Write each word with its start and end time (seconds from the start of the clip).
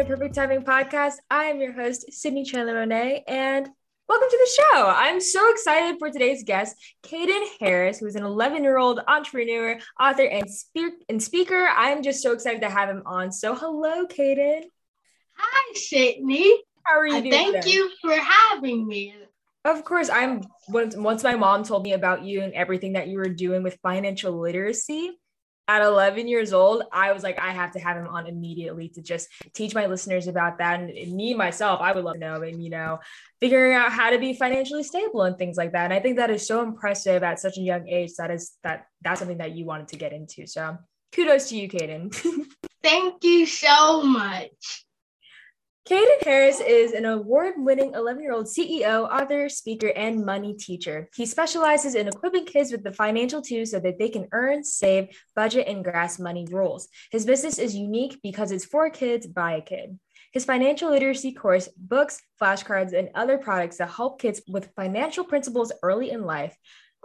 To 0.00 0.06
Perfect 0.06 0.34
Timing 0.34 0.62
Podcast. 0.62 1.16
I 1.30 1.44
am 1.44 1.60
your 1.60 1.72
host, 1.72 2.10
Sydney 2.10 2.42
Chandler 2.42 2.72
Monet, 2.72 3.22
and 3.28 3.68
welcome 4.08 4.28
to 4.30 4.38
the 4.38 4.62
show. 4.62 4.86
I'm 4.88 5.20
so 5.20 5.50
excited 5.50 5.98
for 5.98 6.10
today's 6.10 6.42
guest, 6.42 6.74
Caden 7.02 7.46
Harris, 7.60 7.98
who 7.98 8.06
is 8.06 8.14
an 8.14 8.24
11 8.24 8.62
year 8.64 8.78
old 8.78 9.00
entrepreneur, 9.06 9.78
author, 10.00 10.24
and, 10.24 10.48
spe- 10.48 11.04
and 11.10 11.22
speaker. 11.22 11.68
I'm 11.76 12.02
just 12.02 12.22
so 12.22 12.32
excited 12.32 12.62
to 12.62 12.70
have 12.70 12.88
him 12.88 13.02
on. 13.04 13.30
So, 13.30 13.54
hello, 13.54 14.06
Caden. 14.06 14.62
Hi, 15.36 15.74
Sydney. 15.74 16.50
How 16.84 16.98
are 16.98 17.06
you 17.06 17.16
Uh, 17.16 17.20
doing? 17.20 17.32
thank 17.32 17.56
today? 17.56 17.70
you 17.70 17.90
for 18.00 18.14
having 18.14 18.86
me. 18.86 19.14
Of 19.66 19.84
course, 19.84 20.08
I'm 20.08 20.40
once 20.70 20.96
once 20.96 21.22
my 21.22 21.36
mom 21.36 21.62
told 21.62 21.82
me 21.82 21.92
about 21.92 22.24
you 22.24 22.40
and 22.40 22.54
everything 22.54 22.94
that 22.94 23.08
you 23.08 23.18
were 23.18 23.28
doing 23.28 23.62
with 23.62 23.78
financial 23.82 24.32
literacy 24.40 25.19
at 25.70 25.82
11 25.82 26.26
years 26.26 26.52
old, 26.52 26.82
I 26.92 27.12
was 27.12 27.22
like, 27.22 27.38
I 27.38 27.52
have 27.52 27.70
to 27.72 27.78
have 27.78 27.96
him 27.96 28.08
on 28.08 28.26
immediately 28.26 28.88
to 28.88 29.00
just 29.00 29.28
teach 29.54 29.72
my 29.72 29.86
listeners 29.86 30.26
about 30.26 30.58
that. 30.58 30.80
And, 30.80 31.12
me 31.12 31.32
myself, 31.32 31.80
I 31.80 31.92
would 31.92 32.04
love 32.04 32.14
to 32.14 32.20
know 32.20 32.42
and 32.42 32.62
you 32.62 32.70
know, 32.70 32.98
figuring 33.40 33.74
out 33.74 33.92
how 33.92 34.10
to 34.10 34.18
be 34.18 34.34
financially 34.34 34.82
stable 34.82 35.22
and 35.22 35.38
things 35.38 35.56
like 35.56 35.70
that. 35.72 35.84
And 35.84 35.94
I 35.94 36.00
think 36.00 36.16
that 36.16 36.28
is 36.28 36.44
so 36.44 36.62
impressive 36.62 37.22
at 37.22 37.38
such 37.38 37.56
a 37.56 37.60
young 37.60 37.86
age. 37.86 38.14
That 38.18 38.32
is 38.32 38.52
that 38.64 38.86
that's 39.00 39.20
something 39.20 39.38
that 39.38 39.52
you 39.52 39.64
wanted 39.64 39.86
to 39.88 39.96
get 39.96 40.12
into. 40.12 40.44
So 40.48 40.76
kudos 41.12 41.48
to 41.50 41.56
you, 41.56 41.68
Caden. 41.68 42.14
Thank 42.82 43.22
you 43.22 43.46
so 43.46 44.02
much. 44.02 44.84
Caden 45.90 46.22
Harris 46.22 46.60
is 46.60 46.92
an 46.92 47.04
award 47.04 47.54
winning 47.56 47.94
11 47.94 48.22
year 48.22 48.32
old 48.32 48.46
CEO, 48.46 49.10
author, 49.10 49.48
speaker, 49.48 49.88
and 49.88 50.24
money 50.24 50.54
teacher. 50.54 51.08
He 51.16 51.26
specializes 51.26 51.96
in 51.96 52.06
equipping 52.06 52.44
kids 52.44 52.70
with 52.70 52.84
the 52.84 52.92
financial 52.92 53.42
tools 53.42 53.72
so 53.72 53.80
that 53.80 53.98
they 53.98 54.08
can 54.08 54.28
earn, 54.30 54.62
save, 54.62 55.08
budget, 55.34 55.66
and 55.66 55.82
grasp 55.82 56.20
money 56.20 56.46
rules. 56.48 56.86
His 57.10 57.26
business 57.26 57.58
is 57.58 57.74
unique 57.74 58.20
because 58.22 58.52
it's 58.52 58.64
for 58.64 58.88
kids 58.88 59.26
by 59.26 59.54
a 59.54 59.60
kid. 59.60 59.98
His 60.32 60.44
financial 60.44 60.90
literacy 60.90 61.32
course, 61.32 61.68
books, 61.76 62.22
flashcards, 62.40 62.96
and 62.96 63.08
other 63.16 63.36
products 63.36 63.78
that 63.78 63.90
help 63.90 64.20
kids 64.20 64.40
with 64.46 64.70
financial 64.76 65.24
principles 65.24 65.72
early 65.82 66.12
in 66.12 66.22
life. 66.22 66.56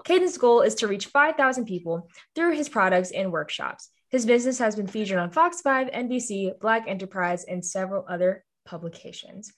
Caden's 0.04 0.38
goal 0.38 0.62
is 0.62 0.76
to 0.76 0.88
reach 0.88 1.08
5,000 1.08 1.66
people 1.66 2.08
through 2.36 2.52
his 2.52 2.70
products 2.70 3.10
and 3.10 3.32
workshops. 3.32 3.90
His 4.12 4.28
business 4.28 4.60
has 4.60 4.76
been 4.76 4.86
featured 4.86 5.18
on 5.18 5.32
Fox 5.32 5.62
5, 5.62 5.88
NBC, 5.88 6.60
Black 6.60 6.84
Enterprise, 6.88 7.46
and 7.46 7.66
several 7.66 8.06
other 8.08 8.45
publications. 8.66 9.54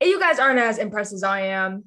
If 0.00 0.08
you 0.08 0.20
guys 0.20 0.38
aren't 0.38 0.58
as 0.58 0.78
impressed 0.78 1.12
as 1.12 1.22
I 1.22 1.40
am, 1.40 1.84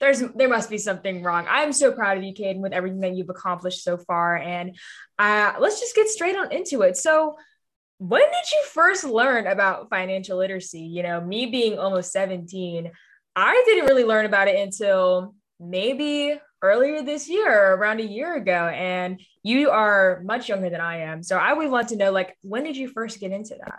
there's 0.00 0.20
there 0.34 0.48
must 0.48 0.68
be 0.68 0.78
something 0.78 1.22
wrong. 1.22 1.46
I'm 1.48 1.72
so 1.72 1.92
proud 1.92 2.18
of 2.18 2.24
you, 2.24 2.34
Caden, 2.34 2.58
with 2.60 2.72
everything 2.72 3.00
that 3.00 3.14
you've 3.14 3.30
accomplished 3.30 3.84
so 3.84 3.96
far. 3.96 4.36
And 4.36 4.76
uh, 5.18 5.54
let's 5.60 5.78
just 5.78 5.94
get 5.94 6.08
straight 6.08 6.36
on 6.36 6.50
into 6.52 6.82
it. 6.82 6.96
So, 6.96 7.36
when 7.98 8.20
did 8.20 8.50
you 8.52 8.64
first 8.72 9.04
learn 9.04 9.46
about 9.46 9.90
financial 9.90 10.38
literacy? 10.38 10.80
You 10.80 11.04
know, 11.04 11.20
me 11.20 11.46
being 11.46 11.78
almost 11.78 12.10
17, 12.10 12.90
I 13.36 13.62
didn't 13.64 13.86
really 13.86 14.02
learn 14.02 14.26
about 14.26 14.48
it 14.48 14.58
until 14.58 15.36
maybe 15.60 16.36
earlier 16.62 17.02
this 17.02 17.28
year, 17.28 17.74
around 17.74 18.00
a 18.00 18.04
year 18.04 18.34
ago. 18.34 18.66
And 18.66 19.20
you 19.44 19.70
are 19.70 20.20
much 20.24 20.48
younger 20.48 20.68
than 20.68 20.80
I 20.80 21.02
am. 21.02 21.22
So 21.22 21.36
I 21.36 21.52
would 21.52 21.70
want 21.70 21.90
to 21.90 21.96
know, 21.96 22.10
like, 22.10 22.36
when 22.42 22.64
did 22.64 22.76
you 22.76 22.88
first 22.88 23.20
get 23.20 23.30
into 23.30 23.54
that? 23.64 23.78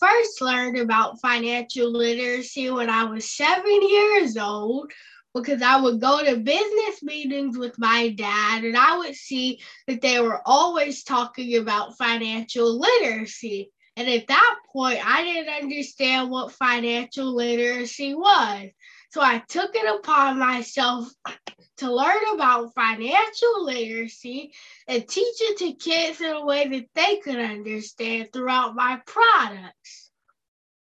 First 0.00 0.40
learned 0.40 0.78
about 0.78 1.20
financial 1.20 1.92
literacy 1.92 2.70
when 2.70 2.88
I 2.88 3.04
was 3.04 3.30
seven 3.30 3.88
years 3.88 4.36
old 4.36 4.90
because 5.34 5.62
I 5.62 5.80
would 5.80 6.00
go 6.00 6.24
to 6.24 6.36
business 6.36 7.02
meetings 7.02 7.56
with 7.56 7.78
my 7.78 8.08
dad 8.08 8.64
and 8.64 8.76
I 8.76 8.98
would 8.98 9.14
see 9.14 9.60
that 9.86 10.00
they 10.00 10.18
were 10.20 10.40
always 10.44 11.04
talking 11.04 11.56
about 11.56 11.98
financial 11.98 12.80
literacy. 12.80 13.70
And 13.96 14.08
at 14.08 14.26
that 14.28 14.56
point, 14.72 15.06
I 15.06 15.22
didn't 15.22 15.62
understand 15.62 16.30
what 16.30 16.52
financial 16.52 17.34
literacy 17.34 18.14
was. 18.14 18.70
So 19.10 19.20
I 19.20 19.42
took 19.48 19.74
it 19.74 19.98
upon 19.98 20.38
myself 20.38 21.12
to 21.78 21.92
learn 21.92 22.34
about 22.34 22.74
financial 22.74 23.64
literacy 23.64 24.52
and 24.86 25.06
teach 25.08 25.36
it 25.40 25.58
to 25.58 25.72
kids 25.72 26.20
in 26.20 26.30
a 26.30 26.44
way 26.44 26.68
that 26.68 26.86
they 26.94 27.16
could 27.16 27.38
understand 27.38 28.28
throughout 28.32 28.76
my 28.76 29.00
products. 29.06 30.10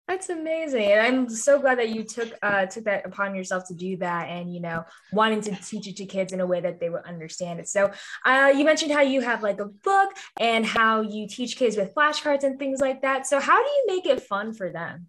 That's 0.09 0.28
amazing, 0.28 0.84
and 0.84 1.00
I'm 1.00 1.28
so 1.28 1.60
glad 1.60 1.78
that 1.78 1.88
you 1.88 2.04
took 2.04 2.32
uh, 2.41 2.66
took 2.66 2.84
that 2.84 3.04
upon 3.04 3.34
yourself 3.34 3.66
to 3.69 3.75
do 3.75 3.97
that, 3.97 4.28
and 4.28 4.54
you 4.54 4.60
know, 4.60 4.84
wanting 5.12 5.41
to 5.43 5.56
teach 5.64 5.88
it 5.88 5.97
to 5.97 6.06
kids 6.06 6.32
in 6.32 6.41
a 6.41 6.47
way 6.47 6.60
that 6.60 6.78
they 6.78 6.88
would 6.88 7.04
understand 7.04 7.58
it. 7.58 7.69
So, 7.69 7.91
uh, 8.25 8.53
you 8.56 8.64
mentioned 8.64 8.93
how 8.93 9.00
you 9.00 9.20
have 9.22 9.43
like 9.43 9.58
a 9.58 9.64
book 9.64 10.10
and 10.38 10.64
how 10.64 11.00
you 11.00 11.26
teach 11.26 11.56
kids 11.56 11.76
with 11.76 11.93
flashcards 11.93 12.44
and 12.44 12.56
things 12.56 12.81
like 12.81 13.03
that. 13.03 13.26
So, 13.26 13.41
how 13.41 13.60
do 13.60 13.69
you 13.69 13.84
make 13.88 14.06
it 14.06 14.22
fun 14.22 14.54
for 14.54 14.70
them? 14.70 15.08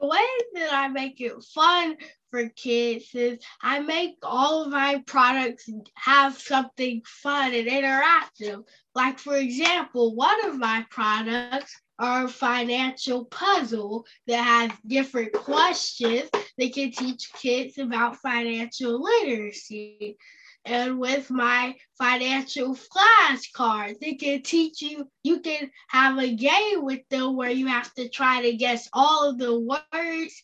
The 0.00 0.06
way 0.06 0.26
that 0.54 0.72
I 0.72 0.88
make 0.88 1.20
it 1.20 1.32
fun 1.54 1.96
for 2.30 2.48
kids 2.50 3.14
is 3.14 3.38
I 3.60 3.80
make 3.80 4.16
all 4.22 4.62
of 4.62 4.70
my 4.70 5.02
products 5.06 5.68
have 5.96 6.38
something 6.38 7.02
fun 7.04 7.52
and 7.52 7.68
interactive. 7.68 8.62
Like, 8.94 9.18
for 9.18 9.36
example, 9.36 10.14
one 10.14 10.46
of 10.46 10.56
my 10.56 10.86
products 10.90 11.78
are 11.98 12.24
a 12.24 12.28
financial 12.28 13.26
puzzle 13.26 14.06
that 14.26 14.42
has 14.42 14.70
different 14.86 15.34
questions 15.34 16.30
that 16.32 16.72
can 16.72 16.92
teach 16.92 17.30
kids 17.34 17.76
about 17.76 18.16
financial 18.16 19.02
literacy. 19.02 20.16
And 20.64 20.98
with 20.98 21.30
my 21.30 21.74
financial 21.98 22.76
flashcards, 22.76 23.96
it 24.02 24.20
can 24.20 24.42
teach 24.42 24.82
you, 24.82 25.08
you 25.24 25.40
can 25.40 25.70
have 25.88 26.18
a 26.18 26.34
game 26.34 26.84
with 26.84 27.00
them 27.08 27.36
where 27.36 27.50
you 27.50 27.66
have 27.66 27.92
to 27.94 28.08
try 28.08 28.42
to 28.42 28.56
guess 28.56 28.88
all 28.92 29.30
of 29.30 29.38
the 29.38 29.58
words 29.58 30.42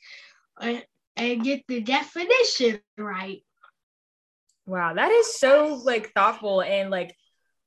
uh, 0.60 0.80
and 1.16 1.44
get 1.44 1.64
the 1.68 1.80
definition 1.80 2.80
right. 2.96 3.42
Wow, 4.66 4.94
that 4.94 5.10
is 5.12 5.38
so 5.38 5.80
like 5.84 6.12
thoughtful 6.12 6.62
and 6.62 6.90
like 6.90 7.14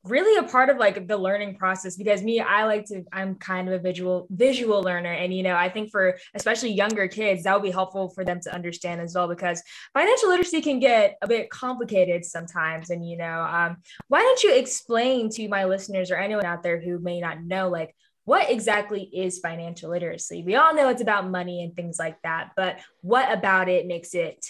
really 0.04 0.38
a 0.38 0.50
part 0.50 0.70
of 0.70 0.78
like 0.78 1.08
the 1.08 1.18
learning 1.18 1.56
process 1.56 1.98
because 1.98 2.24
me 2.24 2.40
i 2.40 2.64
like 2.64 2.86
to 2.86 3.04
i'm 3.12 3.36
kind 3.36 3.68
of 3.68 3.74
a 3.74 3.80
visual 3.80 4.28
visual 4.30 4.82
learner. 4.82 5.12
And 5.12 5.34
you 5.34 5.44
know 5.44 5.56
i 5.56 5.68
think 5.68 5.92
for 5.92 6.18
especially 6.34 6.72
younger 6.72 7.08
kids 7.08 7.44
that 7.44 7.54
would 7.54 7.64
be 7.64 7.72
helpful 7.72 8.09
for 8.09 8.24
them 8.24 8.40
to 8.42 8.54
understand 8.54 9.02
as 9.02 9.14
well 9.14 9.28
because 9.28 9.62
financial 9.94 10.30
literacy 10.30 10.62
can 10.62 10.80
get 10.80 11.18
a 11.22 11.28
bit 11.28 11.50
complicated 11.50 12.24
sometimes. 12.24 12.90
And 12.90 13.08
you 13.08 13.18
know 13.18 13.42
um, 13.42 13.78
why 14.08 14.22
don't 14.22 14.44
you 14.44 14.56
explain 14.56 15.30
to 15.32 15.48
my 15.50 15.66
listeners 15.66 16.12
or 16.12 16.16
anyone 16.16 16.46
out 16.46 16.64
there 16.64 16.80
who 16.80 17.00
may 17.00 17.20
not 17.20 17.44
know 17.44 17.70
like 17.70 17.94
what 18.24 18.50
exactly 18.50 19.02
is 19.02 19.40
financial 19.40 19.90
literacy? 19.90 20.44
We 20.44 20.56
all 20.56 20.76
know 20.76 20.90
it's 20.90 21.02
about 21.02 21.30
money 21.30 21.64
and 21.64 21.76
things 21.76 22.00
like 22.00 22.22
that 22.24 22.52
but 22.56 22.80
what 23.02 23.32
about 23.32 23.68
it 23.68 23.86
makes 23.86 24.14
it 24.14 24.46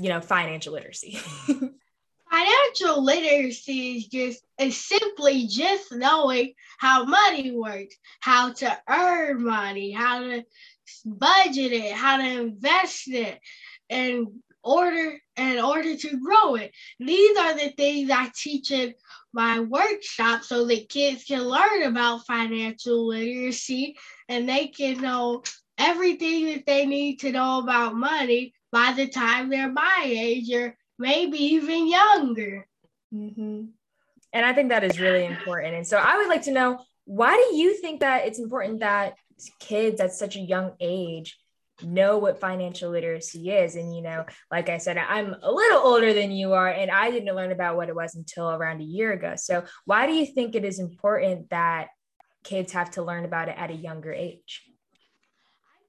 you 0.00 0.08
know 0.08 0.20
financial 0.20 0.72
literacy 0.72 1.18
Financial 2.30 3.02
literacy 3.02 3.96
is 3.96 4.06
just 4.06 4.42
is 4.58 4.76
simply 4.76 5.46
just 5.46 5.92
knowing 5.92 6.52
how 6.78 7.04
money 7.04 7.50
works, 7.50 7.96
how 8.20 8.52
to 8.52 8.78
earn 8.88 9.42
money, 9.42 9.90
how 9.90 10.20
to 10.20 10.44
budget 11.04 11.72
it, 11.72 11.92
how 11.92 12.18
to 12.18 12.40
invest 12.42 13.08
it, 13.08 13.40
and 13.88 14.28
order 14.62 15.18
in 15.36 15.58
order 15.58 15.96
to 15.96 16.16
grow 16.18 16.54
it. 16.54 16.72
These 16.98 17.36
are 17.38 17.54
the 17.54 17.70
things 17.76 18.10
I 18.10 18.30
teach 18.34 18.70
in 18.70 18.94
my 19.32 19.60
workshop 19.60 20.44
so 20.44 20.66
that 20.66 20.88
kids 20.88 21.24
can 21.24 21.42
learn 21.42 21.84
about 21.84 22.26
financial 22.26 23.08
literacy 23.08 23.96
and 24.28 24.48
they 24.48 24.68
can 24.68 25.00
know 25.00 25.42
everything 25.78 26.46
that 26.46 26.66
they 26.66 26.84
need 26.86 27.20
to 27.20 27.32
know 27.32 27.60
about 27.60 27.94
money 27.94 28.52
by 28.70 28.92
the 28.92 29.08
time 29.08 29.48
they're 29.48 29.72
my 29.72 30.02
age 30.04 30.52
or 30.52 30.76
maybe 31.00 31.38
even 31.38 31.88
younger. 31.88 32.66
Mm-hmm. 33.12 33.64
And 34.32 34.46
I 34.46 34.52
think 34.52 34.68
that 34.68 34.84
is 34.84 35.00
really 35.00 35.24
important. 35.24 35.74
And 35.74 35.86
so 35.86 35.96
I 35.96 36.18
would 36.18 36.28
like 36.28 36.42
to 36.42 36.52
know 36.52 36.84
why 37.04 37.34
do 37.34 37.56
you 37.56 37.74
think 37.78 38.00
that 38.00 38.26
it's 38.26 38.38
important 38.38 38.80
that 38.80 39.14
kids 39.58 40.00
at 40.00 40.12
such 40.12 40.36
a 40.36 40.40
young 40.40 40.72
age 40.78 41.36
know 41.82 42.18
what 42.18 42.38
financial 42.38 42.90
literacy 42.90 43.50
is? 43.50 43.74
And, 43.74 43.96
you 43.96 44.02
know, 44.02 44.26
like 44.50 44.68
I 44.68 44.78
said, 44.78 44.98
I'm 44.98 45.34
a 45.42 45.50
little 45.50 45.80
older 45.80 46.12
than 46.12 46.30
you 46.30 46.52
are, 46.52 46.68
and 46.68 46.90
I 46.90 47.10
didn't 47.10 47.34
learn 47.34 47.50
about 47.50 47.76
what 47.76 47.88
it 47.88 47.96
was 47.96 48.14
until 48.14 48.50
around 48.50 48.80
a 48.80 48.84
year 48.84 49.12
ago. 49.12 49.34
So 49.36 49.64
why 49.86 50.06
do 50.06 50.12
you 50.12 50.26
think 50.26 50.54
it 50.54 50.64
is 50.64 50.78
important 50.78 51.50
that 51.50 51.88
kids 52.44 52.72
have 52.72 52.92
to 52.92 53.02
learn 53.02 53.24
about 53.24 53.48
it 53.48 53.56
at 53.58 53.70
a 53.70 53.74
younger 53.74 54.12
age? 54.12 54.69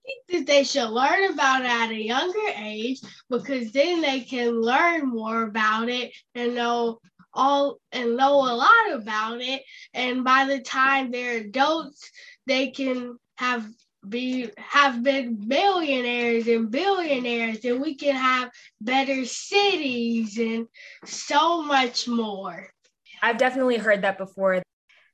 Think 0.05 0.23
that 0.29 0.51
they 0.51 0.63
should 0.63 0.89
learn 0.89 1.31
about 1.31 1.61
it 1.61 1.69
at 1.69 1.91
a 1.91 2.03
younger 2.03 2.47
age 2.57 3.01
because 3.29 3.71
then 3.71 4.01
they 4.01 4.21
can 4.21 4.61
learn 4.61 5.07
more 5.07 5.43
about 5.43 5.89
it 5.89 6.11
and 6.35 6.55
know 6.55 6.99
all 7.33 7.77
and 7.91 8.17
know 8.17 8.33
a 8.33 8.53
lot 8.53 8.93
about 8.93 9.41
it. 9.41 9.63
And 9.93 10.23
by 10.23 10.45
the 10.45 10.59
time 10.59 11.11
they're 11.11 11.37
adults, 11.37 12.09
they 12.45 12.71
can 12.71 13.17
have 13.37 13.67
be 14.07 14.49
have 14.57 15.03
been 15.03 15.47
millionaires 15.47 16.47
and 16.47 16.71
billionaires 16.71 17.63
and 17.63 17.79
we 17.79 17.93
can 17.95 18.15
have 18.15 18.49
better 18.79 19.25
cities 19.25 20.39
and 20.39 20.67
so 21.05 21.61
much 21.61 22.07
more. 22.07 22.67
I've 23.21 23.37
definitely 23.37 23.77
heard 23.77 24.01
that 24.01 24.17
before. 24.17 24.63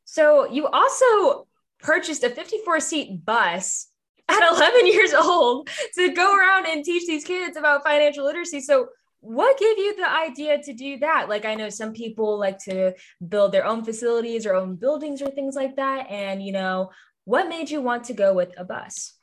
So 0.05 0.49
you 0.49 0.67
also 0.67 1.47
purchased 1.79 2.23
a 2.23 2.29
54 2.29 2.79
seat 2.79 3.25
bus 3.25 3.87
at 4.29 4.51
11 4.53 4.87
years 4.87 5.13
old 5.13 5.69
to 5.95 6.11
go 6.13 6.35
around 6.35 6.65
and 6.67 6.83
teach 6.83 7.07
these 7.07 7.23
kids 7.23 7.57
about 7.57 7.83
financial 7.83 8.25
literacy. 8.25 8.61
So, 8.61 8.89
what 9.19 9.57
gave 9.57 9.77
you 9.77 9.95
the 9.95 10.09
idea 10.09 10.61
to 10.61 10.73
do 10.73 10.99
that? 10.99 11.27
Like, 11.27 11.43
I 11.43 11.55
know 11.55 11.69
some 11.69 11.91
people 11.91 12.37
like 12.39 12.59
to 12.59 12.93
build 13.27 13.51
their 13.51 13.65
own 13.65 13.83
facilities 13.83 14.45
or 14.45 14.53
own 14.53 14.75
buildings 14.75 15.21
or 15.21 15.31
things 15.31 15.55
like 15.55 15.75
that. 15.77 16.09
And, 16.09 16.41
you 16.41 16.51
know, 16.51 16.91
what 17.25 17.49
made 17.49 17.69
you 17.69 17.81
want 17.81 18.05
to 18.05 18.13
go 18.13 18.33
with 18.33 18.53
a 18.57 18.63
bus? 18.63 19.13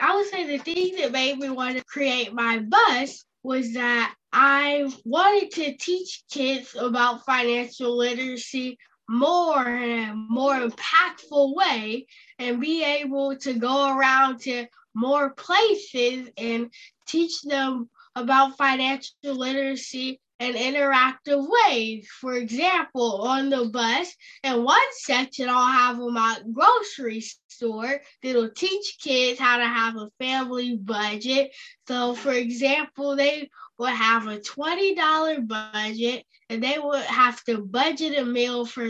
I 0.00 0.14
would 0.14 0.28
say 0.28 0.46
the 0.46 0.62
thing 0.62 0.96
that 0.96 1.10
made 1.10 1.38
me 1.38 1.50
want 1.50 1.78
to 1.78 1.84
create 1.84 2.32
my 2.32 2.58
bus 2.58 3.24
was 3.42 3.72
that 3.74 4.14
I 4.32 4.90
wanted 5.04 5.50
to 5.52 5.76
teach 5.76 6.22
kids 6.30 6.76
about 6.78 7.24
financial 7.24 7.96
literacy 7.96 8.78
more 9.08 9.68
in 9.68 10.08
a 10.08 10.14
more 10.14 10.54
impactful 10.54 11.54
way 11.54 12.06
and 12.38 12.60
be 12.60 12.84
able 12.84 13.36
to 13.36 13.54
go 13.54 13.96
around 13.96 14.40
to 14.40 14.66
more 14.94 15.30
places 15.30 16.28
and 16.36 16.72
teach 17.06 17.42
them 17.42 17.88
about 18.14 18.56
financial 18.56 19.12
literacy 19.22 20.20
in 20.38 20.54
interactive 20.54 21.46
ways. 21.48 22.08
For 22.20 22.34
example, 22.34 23.22
on 23.22 23.48
the 23.48 23.66
bus, 23.66 24.14
in 24.42 24.64
one 24.64 24.80
section, 24.92 25.48
I'll 25.48 25.72
have 25.72 25.98
them 25.98 26.16
at 26.16 26.52
grocery 26.52 27.22
store 27.48 28.00
that'll 28.22 28.50
teach 28.50 28.96
kids 29.00 29.38
how 29.38 29.58
to 29.58 29.66
have 29.66 29.96
a 29.96 30.10
family 30.18 30.76
budget. 30.76 31.52
So, 31.86 32.14
for 32.14 32.32
example, 32.32 33.14
they 33.14 33.50
would 33.82 33.90
have 33.90 34.28
a 34.28 34.38
$20 34.38 35.48
budget 35.48 36.24
and 36.48 36.62
they 36.62 36.78
would 36.78 37.02
have 37.02 37.42
to 37.42 37.58
budget 37.58 38.16
a 38.16 38.24
meal 38.24 38.64
for 38.64 38.88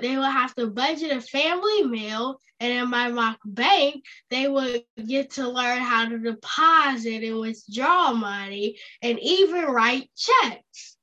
they 0.00 0.16
would 0.16 0.24
have 0.24 0.54
to 0.54 0.68
budget 0.68 1.10
a 1.10 1.20
family 1.20 1.82
meal 1.82 2.40
and 2.60 2.72
in 2.72 2.88
my 2.88 3.10
mock 3.10 3.38
bank 3.44 4.04
they 4.30 4.46
would 4.46 4.82
get 5.04 5.30
to 5.30 5.48
learn 5.48 5.80
how 5.80 6.08
to 6.08 6.16
deposit 6.20 7.24
and 7.24 7.40
withdraw 7.40 8.12
money 8.12 8.78
and 9.02 9.18
even 9.18 9.64
write 9.64 10.08
checks 10.16 10.96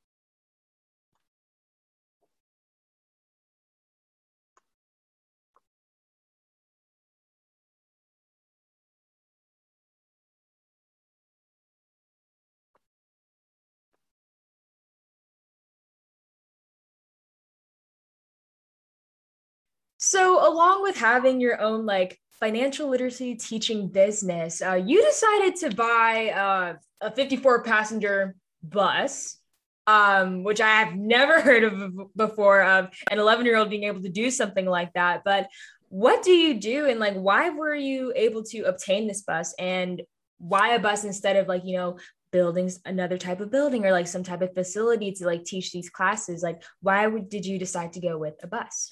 So, 20.10 20.44
along 20.44 20.82
with 20.82 20.96
having 20.96 21.40
your 21.40 21.60
own 21.60 21.86
like 21.86 22.18
financial 22.40 22.88
literacy 22.88 23.36
teaching 23.36 23.86
business, 23.86 24.60
uh, 24.60 24.72
you 24.72 25.00
decided 25.04 25.54
to 25.60 25.70
buy 25.72 26.30
uh, 26.30 26.74
a 27.00 27.12
54 27.12 27.62
passenger 27.62 28.34
bus, 28.60 29.36
um, 29.86 30.42
which 30.42 30.60
I 30.60 30.80
have 30.80 30.96
never 30.96 31.40
heard 31.48 31.62
of 31.62 32.16
before 32.16 32.60
of 32.60 32.88
an 33.08 33.20
11 33.20 33.46
year 33.46 33.56
old 33.56 33.70
being 33.70 33.84
able 33.84 34.02
to 34.02 34.08
do 34.08 34.32
something 34.32 34.66
like 34.66 34.92
that. 34.94 35.22
But 35.24 35.46
what 35.90 36.24
do 36.24 36.32
you 36.32 36.58
do? 36.58 36.86
And 36.86 36.98
like 36.98 37.14
why 37.14 37.50
were 37.50 37.76
you 37.76 38.12
able 38.16 38.42
to 38.46 38.62
obtain 38.62 39.06
this 39.06 39.22
bus? 39.22 39.54
And 39.60 40.02
why 40.38 40.74
a 40.74 40.80
bus 40.80 41.04
instead 41.04 41.36
of 41.36 41.46
like 41.46 41.62
you 41.64 41.76
know 41.76 41.98
buildings 42.32 42.80
another 42.84 43.16
type 43.16 43.40
of 43.40 43.52
building 43.52 43.86
or 43.86 43.92
like 43.92 44.08
some 44.08 44.24
type 44.24 44.42
of 44.42 44.54
facility 44.54 45.12
to 45.12 45.24
like 45.24 45.44
teach 45.44 45.70
these 45.70 45.88
classes? 45.88 46.42
Like 46.42 46.64
why 46.80 47.06
would, 47.06 47.28
did 47.28 47.46
you 47.46 47.60
decide 47.60 47.92
to 47.92 48.00
go 48.00 48.18
with 48.18 48.34
a 48.42 48.48
bus 48.48 48.90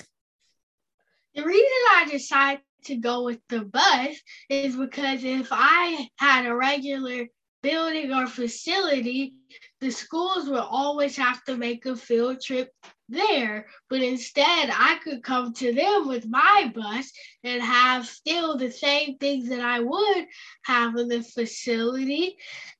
the 1.39 1.45
reason 1.45 1.83
I 1.95 2.09
decided 2.11 2.63
to 2.87 2.97
go 2.97 3.23
with 3.23 3.39
the 3.49 3.61
bus 3.61 4.17
is 4.51 4.75
because 4.75 5.23
if 5.23 5.49
I 5.53 6.09
had 6.17 6.47
a 6.47 6.55
regular 6.55 7.27
building 7.63 8.13
or 8.13 8.27
facility, 8.27 9.35
the 9.81 9.91
schools 9.91 10.49
would 10.49 10.59
always 10.59 11.17
have 11.17 11.45
to 11.45 11.57
make 11.57 11.87
a 11.87 11.95
field 11.95 12.41
trip 12.41 12.73
there. 13.09 13.69
But 13.89 14.03
instead, 14.03 14.71
I 14.73 14.99
could 15.05 15.23
come 15.23 15.53
to 15.55 15.73
them 15.73 16.09
with 16.09 16.27
my 16.29 16.73
bus 16.75 17.09
and 17.45 17.63
have 17.63 18.07
still 18.07 18.57
the 18.57 18.73
same 18.73 19.17
things 19.19 19.49
that 19.49 19.61
I 19.61 19.79
would 19.79 20.27
have 20.65 20.97
in 20.97 21.07
the 21.07 21.23
facility. 21.23 22.37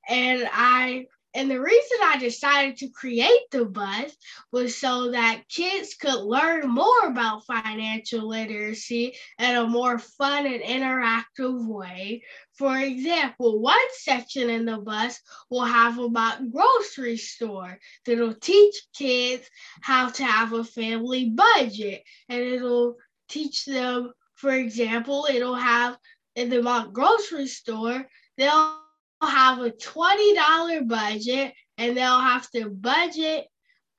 And 0.09 0.49
I 0.53 1.07
and 1.39 1.49
the 1.49 1.61
reason 1.61 1.99
I 2.03 2.19
decided 2.19 2.79
to 2.79 2.89
create 2.89 3.49
the 3.53 3.65
bus 3.65 4.11
was 4.51 4.77
so 4.77 5.13
that 5.13 5.45
kids 5.49 5.95
could 5.95 6.25
learn 6.25 6.69
more 6.69 7.07
about 7.07 7.47
financial 7.47 8.27
literacy 8.27 9.15
in 9.39 9.55
a 9.55 9.65
more 9.65 10.01
fun 10.01 10.47
and 10.47 10.61
interactive 10.61 11.65
way. 11.65 12.25
For 12.55 12.77
example, 12.77 13.61
one 13.61 13.79
section 13.93 14.51
in 14.51 14.65
the 14.65 14.79
bus 14.79 15.21
will 15.49 15.65
have 15.65 16.01
about 16.01 16.51
grocery 16.51 17.17
store 17.17 17.79
that'll 18.05 18.35
teach 18.35 18.75
kids 18.93 19.49
how 19.81 20.09
to 20.09 20.25
have 20.25 20.53
a 20.55 20.65
family 20.65 21.31
budget 21.31 22.03
and 22.29 22.41
it'll 22.41 22.97
teach 23.29 23.65
them, 23.65 24.13
for 24.35 24.51
example, 24.51 25.29
it'll 25.31 25.55
have 25.55 25.99
in 26.35 26.51
the 26.51 26.91
grocery 26.93 27.47
store, 27.47 28.09
they'll 28.37 28.88
have 29.27 29.59
a 29.61 29.71
$20 29.71 30.89
budget 30.89 31.53
and 31.77 31.97
they'll 31.97 32.21
have 32.21 32.49
to 32.51 32.69
budget 32.69 33.47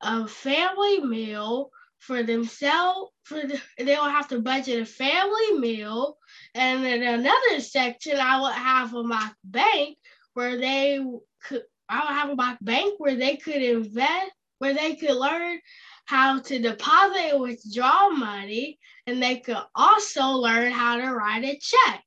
a 0.01 0.27
family 0.27 1.01
meal 1.01 1.71
for 2.00 2.24
themselves 2.24 3.12
for 3.24 3.42
the, 3.42 3.62
they'll 3.77 4.04
have 4.06 4.27
to 4.30 4.39
budget 4.39 4.81
a 4.81 4.86
family 4.86 5.60
meal. 5.60 6.18
And 6.56 6.83
then 6.83 7.04
another 7.04 7.60
section 7.60 8.18
i 8.19 8.39
will 8.39 8.48
have 8.48 8.94
a 8.94 9.04
mock 9.04 9.36
bank 9.44 9.98
where 10.33 10.57
they 10.57 11.06
could 11.44 11.63
i 11.89 12.00
will 12.00 12.15
have 12.15 12.30
a 12.30 12.36
mock 12.36 12.57
bank 12.62 12.95
where 12.98 13.15
they 13.15 13.36
could 13.36 13.62
invest 13.62 14.31
where 14.60 14.74
they 14.74 14.95
could 14.95 15.15
learn 15.15 15.60
how 16.06 16.39
to 16.39 16.60
deposit 16.60 17.33
and 17.33 17.42
withdraw 17.42 18.10
money. 18.10 18.80
And 19.07 19.22
they 19.22 19.38
could 19.38 19.57
also 19.75 20.25
learn 20.31 20.72
how 20.72 20.98
to 20.98 21.12
write 21.12 21.44
a 21.44 21.60
check 21.60 22.04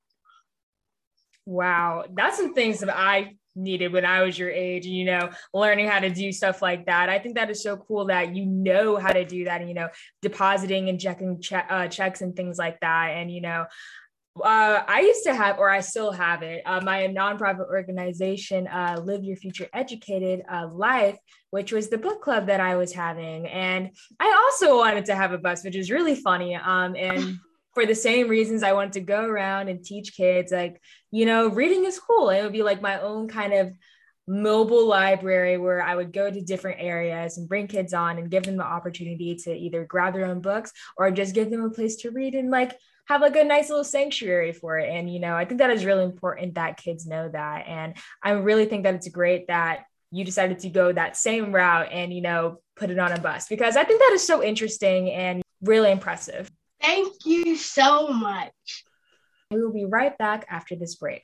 Wow, 1.47 2.05
that's 2.15 2.37
some 2.37 2.55
things 2.55 2.81
that 2.81 2.97
I 2.97 3.37
needed 3.55 3.93
when 3.93 4.05
I 4.05 4.23
was 4.23 4.39
your 4.39 4.51
age, 4.51 4.87
you 4.87 5.05
know, 5.05 5.31
learning 5.53 5.89
how 5.89 6.01
to 6.01 6.11
do 6.11 6.33
stuff 6.33 6.63
like 6.63 6.87
that. 6.87 7.09
I 7.09 7.19
think 7.19 7.35
that 7.35 7.51
is 7.51 7.63
so 7.63 7.77
cool 7.77 8.07
that 8.07 8.35
you 8.35 8.47
know 8.47 8.97
how 8.97 9.13
to 9.13 9.25
do 9.25 9.45
that, 9.45 9.61
and, 9.61 9.69
you 9.69 9.75
know, 9.75 9.89
depositing 10.23 10.89
and 10.89 11.01
checking 11.01 11.41
che- 11.41 11.65
uh, 11.69 11.89
checks 11.89 12.21
and 12.21 12.35
things 12.35 12.59
like 12.59 12.81
that. 12.81 13.11
And, 13.17 13.31
you 13.31 13.41
know, 13.41 13.67
uh, 14.41 14.83
I 14.87 15.01
used 15.01 15.25
to 15.25 15.35
have, 15.35 15.59
or 15.59 15.69
I 15.69 15.81
still 15.81 16.11
have 16.11 16.43
it, 16.43 16.63
uh, 16.65 16.81
my 16.81 17.03
nonprofit 17.09 17.69
organization, 17.69 18.67
uh, 18.67 19.01
Live 19.03 19.25
Your 19.25 19.37
Future 19.37 19.69
Educated 19.75 20.43
uh, 20.51 20.69
Life, 20.73 21.19
which 21.51 21.71
was 21.73 21.91
the 21.91 21.99
book 21.99 22.23
club 22.23 22.47
that 22.47 22.61
I 22.61 22.77
was 22.77 22.95
having. 22.95 23.47
And 23.47 23.91
I 24.19 24.33
also 24.45 24.79
wanted 24.79 25.05
to 25.07 25.15
have 25.15 25.33
a 25.33 25.39
bus, 25.39 25.65
which 25.65 25.77
is 25.77 25.91
really 25.91 26.15
funny. 26.15 26.55
Um, 26.55 26.97
and 26.97 27.39
for 27.75 27.87
the 27.87 27.95
same 27.95 28.29
reasons 28.29 28.63
I 28.63 28.73
wanted 28.73 28.93
to 28.95 29.01
go 29.01 29.25
around 29.25 29.69
and 29.69 29.85
teach 29.85 30.15
kids, 30.15 30.53
like, 30.53 30.81
you 31.11 31.27
know, 31.27 31.49
reading 31.49 31.85
is 31.85 31.99
cool. 31.99 32.31
It 32.31 32.43
would 32.43 32.53
be 32.53 32.63
like 32.63 32.83
my 32.83 33.01
own 33.01 33.29
kind 33.29 33.53
of 33.53 33.73
mobile 34.27 34.87
library 34.87 35.59
where 35.59 35.83
I 35.83 35.97
would 35.97 36.13
go 36.13 36.31
to 36.31 36.41
different 36.41 36.81
areas 36.81 37.39
and 37.39 37.49
bring 37.49 37.67
kids 37.67 37.93
on 37.93 38.19
and 38.19 38.31
give 38.31 38.45
them 38.45 38.57
the 38.57 38.65
opportunity 38.65 39.35
to 39.37 39.55
either 39.55 39.85
grab 39.85 40.15
their 40.15 40.27
own 40.27 40.41
books 40.41 40.73
or 40.97 41.11
just 41.11 41.35
give 41.35 41.51
them 41.51 41.65
a 41.65 41.71
place 41.71 41.97
to 41.97 42.11
read 42.11 42.35
and 42.35 42.51
like 42.51 42.77
have 43.07 43.21
like 43.21 43.37
a 43.37 43.45
nice 43.45 43.69
little 43.69 43.85
sanctuary 43.85 44.53
for 44.53 44.79
it. 44.79 44.89
And, 44.89 45.13
you 45.13 45.19
know, 45.19 45.35
I 45.35 45.45
think 45.45 45.59
that 45.59 45.71
is 45.71 45.85
really 45.85 46.05
important 46.05 46.55
that 46.55 46.77
kids 46.77 47.07
know 47.07 47.29
that. 47.31 47.67
And 47.67 47.95
I 48.23 48.33
really 48.33 48.67
think 48.67 48.85
that 48.85 48.95
it's 48.95 49.09
great 49.09 49.49
that 49.49 49.85
you 50.13 50.25
decided 50.25 50.61
to 50.61 50.69
go 50.69 50.93
that 50.93 51.17
same 51.17 51.53
route 51.53 51.89
and, 51.91 52.13
you 52.13 52.21
know, 52.21 52.59
put 52.77 52.91
it 52.91 52.99
on 52.99 53.13
a 53.13 53.19
bus 53.19 53.49
because 53.49 53.77
I 53.77 53.85
think 53.85 54.01
that 54.01 54.13
is 54.15 54.25
so 54.27 54.43
interesting 54.43 55.11
and 55.11 55.43
really 55.63 55.91
impressive. 55.91 56.51
Thank 56.83 57.25
you 57.25 57.57
so 57.57 58.09
much. 58.09 58.85
We 59.53 59.63
will 59.63 59.73
be 59.73 59.85
right 59.85 60.19
back 60.19 60.45
after 60.51 60.75
this 60.75 60.97
break. 60.97 61.23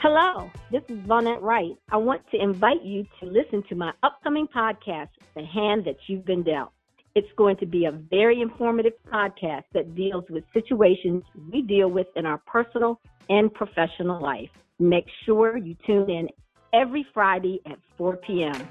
Hello, 0.00 0.50
this 0.70 0.82
is 0.88 0.98
Vonette 1.06 1.40
Wright. 1.40 1.76
I 1.90 1.96
want 1.96 2.22
to 2.32 2.42
invite 2.42 2.82
you 2.82 3.06
to 3.20 3.26
listen 3.26 3.62
to 3.68 3.76
my 3.76 3.92
upcoming 4.02 4.48
podcast, 4.48 5.08
The 5.36 5.44
Hand 5.44 5.84
That 5.86 5.96
You've 6.08 6.26
Been 6.26 6.42
Dealt. 6.42 6.72
It's 7.14 7.28
going 7.38 7.56
to 7.58 7.66
be 7.66 7.84
a 7.84 7.92
very 7.92 8.42
informative 8.42 8.94
podcast 9.12 9.62
that 9.74 9.94
deals 9.94 10.24
with 10.28 10.42
situations 10.52 11.22
we 11.52 11.62
deal 11.62 11.88
with 11.88 12.08
in 12.16 12.26
our 12.26 12.38
personal 12.38 13.00
and 13.30 13.54
professional 13.54 14.20
life. 14.20 14.50
Make 14.80 15.06
sure 15.24 15.56
you 15.56 15.76
tune 15.86 16.10
in 16.10 16.28
every 16.74 17.06
Friday 17.14 17.60
at 17.64 17.78
4 17.96 18.16
p.m. 18.16 18.68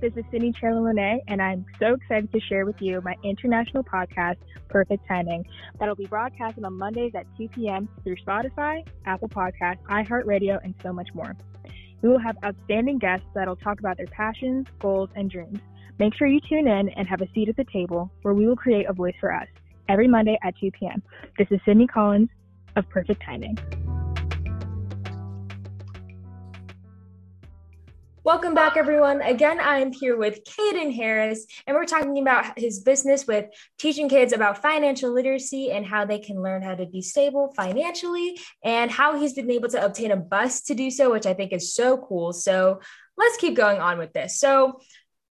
this 0.00 0.12
is 0.16 0.24
Sydney 0.30 0.52
Chandler 0.52 0.92
Lene, 0.94 1.20
and 1.26 1.42
I'm 1.42 1.66
so 1.78 1.94
excited 1.94 2.30
to 2.32 2.40
share 2.40 2.64
with 2.64 2.80
you 2.80 3.00
my 3.00 3.14
international 3.24 3.82
podcast, 3.82 4.36
Perfect 4.68 5.06
Timing, 5.08 5.44
that'll 5.78 5.96
be 5.96 6.06
broadcasted 6.06 6.64
on 6.64 6.78
Mondays 6.78 7.12
at 7.16 7.26
2 7.36 7.48
p.m. 7.48 7.88
through 8.04 8.16
Spotify, 8.16 8.86
Apple 9.06 9.28
Podcasts, 9.28 9.82
iHeartRadio, 9.90 10.62
and 10.62 10.74
so 10.82 10.92
much 10.92 11.08
more. 11.14 11.36
We 12.02 12.08
will 12.08 12.20
have 12.20 12.36
outstanding 12.44 12.98
guests 12.98 13.26
that'll 13.34 13.56
talk 13.56 13.80
about 13.80 13.96
their 13.96 14.06
passions, 14.06 14.66
goals, 14.78 15.10
and 15.16 15.28
dreams. 15.30 15.58
Make 15.98 16.14
sure 16.14 16.28
you 16.28 16.40
tune 16.48 16.68
in 16.68 16.90
and 16.90 17.08
have 17.08 17.20
a 17.20 17.28
seat 17.34 17.48
at 17.48 17.56
the 17.56 17.66
table 17.72 18.10
where 18.22 18.34
we 18.34 18.46
will 18.46 18.56
create 18.56 18.86
a 18.88 18.92
voice 18.92 19.16
for 19.18 19.34
us 19.34 19.48
every 19.88 20.06
Monday 20.06 20.38
at 20.44 20.54
2 20.60 20.70
p.m. 20.78 21.02
This 21.38 21.48
is 21.50 21.58
Sydney 21.64 21.88
Collins 21.88 22.28
of 22.76 22.88
Perfect 22.88 23.20
Timing. 23.24 23.58
Welcome 28.28 28.52
back, 28.52 28.76
everyone. 28.76 29.22
Again, 29.22 29.58
I 29.58 29.78
am 29.78 29.90
here 29.90 30.14
with 30.14 30.44
Caden 30.44 30.94
Harris, 30.94 31.46
and 31.66 31.74
we're 31.74 31.86
talking 31.86 32.18
about 32.18 32.58
his 32.58 32.80
business 32.80 33.26
with 33.26 33.46
teaching 33.78 34.06
kids 34.06 34.34
about 34.34 34.60
financial 34.60 35.14
literacy 35.14 35.70
and 35.70 35.86
how 35.86 36.04
they 36.04 36.18
can 36.18 36.42
learn 36.42 36.60
how 36.60 36.74
to 36.74 36.84
be 36.84 37.00
stable 37.00 37.54
financially 37.56 38.38
and 38.62 38.90
how 38.90 39.18
he's 39.18 39.32
been 39.32 39.50
able 39.50 39.70
to 39.70 39.82
obtain 39.82 40.10
a 40.10 40.16
bus 40.18 40.60
to 40.64 40.74
do 40.74 40.90
so, 40.90 41.10
which 41.10 41.24
I 41.24 41.32
think 41.32 41.54
is 41.54 41.74
so 41.74 41.96
cool. 41.96 42.34
So 42.34 42.82
let's 43.16 43.38
keep 43.38 43.56
going 43.56 43.80
on 43.80 43.96
with 43.96 44.12
this. 44.12 44.38
So, 44.38 44.78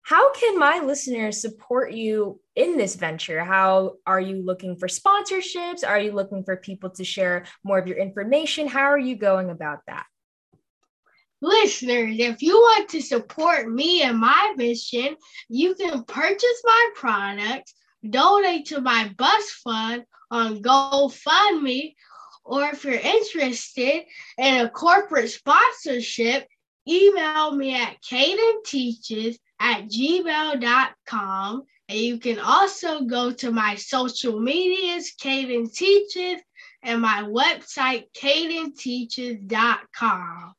how 0.03 0.33
can 0.33 0.57
my 0.57 0.79
listeners 0.79 1.41
support 1.41 1.93
you 1.93 2.41
in 2.55 2.77
this 2.77 2.95
venture? 2.95 3.45
How 3.45 3.95
are 4.07 4.21
you 4.21 4.45
looking 4.45 4.77
for 4.77 4.87
sponsorships? 4.87 5.85
Are 5.85 5.99
you 5.99 6.13
looking 6.13 6.45
for 6.45 6.57
people 6.59 6.91
to 6.91 7.03
share 7.03 7.47
more 7.65 7.81
of 7.81 7.89
your 7.89 7.99
information? 7.99 8.69
How 8.69 8.85
are 8.85 8.99
you 8.99 9.17
going 9.17 9.51
about 9.51 9.81
that? 9.89 10.07
Listeners, 11.45 12.17
if 12.19 12.41
you 12.41 12.57
want 12.57 12.89
to 12.89 13.03
support 13.03 13.71
me 13.71 14.01
and 14.01 14.19
my 14.19 14.55
mission, 14.57 15.15
you 15.51 15.75
can 15.75 16.03
purchase 16.05 16.63
my 16.65 16.91
products, 16.95 17.75
donate 18.09 18.69
to 18.69 18.81
my 18.81 19.13
bus 19.19 19.51
fund 19.63 20.07
on 20.31 20.63
GoFundMe, 20.63 21.97
or 22.47 22.71
if 22.71 22.85
you're 22.85 22.95
interested 22.95 24.05
in 24.39 24.65
a 24.65 24.71
corporate 24.71 25.29
sponsorship, 25.29 26.49
email 26.89 27.55
me 27.55 27.75
at 27.75 28.01
cadenteaches 28.01 29.39
at 29.61 29.83
gmail.com. 29.83 31.63
And 31.91 31.99
you 31.99 32.19
can 32.21 32.39
also 32.39 33.03
go 33.03 33.33
to 33.33 33.53
my 33.53 33.75
social 33.75 34.41
medias, 34.41 35.13
Caden 35.21 35.71
Teaches, 35.75 36.41
and 36.83 37.03
my 37.03 37.25
website, 37.25 38.07
cadenteaches.com. 38.15 40.55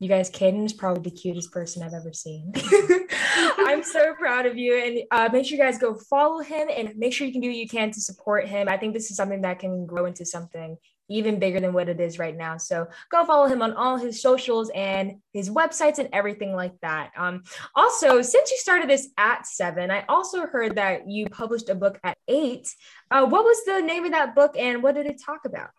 You 0.00 0.08
guys, 0.08 0.30
Caden 0.30 0.64
is 0.64 0.72
probably 0.72 1.02
the 1.02 1.14
cutest 1.14 1.52
person 1.52 1.82
I've 1.82 1.92
ever 1.92 2.10
seen. 2.14 2.54
I'm 3.58 3.82
so 3.82 4.14
proud 4.14 4.46
of 4.46 4.56
you. 4.56 4.74
And 4.74 5.02
uh, 5.10 5.28
make 5.30 5.44
sure 5.44 5.58
you 5.58 5.62
guys 5.62 5.76
go 5.76 5.94
follow 5.94 6.40
him 6.40 6.68
and 6.74 6.96
make 6.96 7.12
sure 7.12 7.26
you 7.26 7.32
can 7.34 7.42
do 7.42 7.48
what 7.48 7.56
you 7.56 7.68
can 7.68 7.90
to 7.90 8.00
support 8.00 8.48
him. 8.48 8.66
I 8.66 8.78
think 8.78 8.94
this 8.94 9.10
is 9.10 9.18
something 9.18 9.42
that 9.42 9.58
can 9.58 9.84
grow 9.84 10.06
into 10.06 10.24
something 10.24 10.78
even 11.10 11.38
bigger 11.38 11.60
than 11.60 11.74
what 11.74 11.90
it 11.90 12.00
is 12.00 12.18
right 12.18 12.34
now. 12.34 12.56
So 12.56 12.86
go 13.10 13.26
follow 13.26 13.46
him 13.46 13.60
on 13.60 13.74
all 13.74 13.98
his 13.98 14.22
socials 14.22 14.70
and 14.74 15.16
his 15.34 15.50
websites 15.50 15.98
and 15.98 16.08
everything 16.14 16.54
like 16.54 16.80
that. 16.80 17.10
Um, 17.14 17.42
also, 17.74 18.22
since 18.22 18.50
you 18.50 18.56
started 18.56 18.88
this 18.88 19.10
at 19.18 19.46
seven, 19.46 19.90
I 19.90 20.06
also 20.08 20.46
heard 20.46 20.76
that 20.76 21.10
you 21.10 21.26
published 21.26 21.68
a 21.68 21.74
book 21.74 22.00
at 22.04 22.16
eight. 22.26 22.74
Uh, 23.10 23.26
what 23.26 23.44
was 23.44 23.62
the 23.66 23.82
name 23.82 24.06
of 24.06 24.12
that 24.12 24.34
book 24.34 24.56
and 24.56 24.82
what 24.82 24.94
did 24.94 25.04
it 25.04 25.20
talk 25.22 25.40
about? 25.44 25.70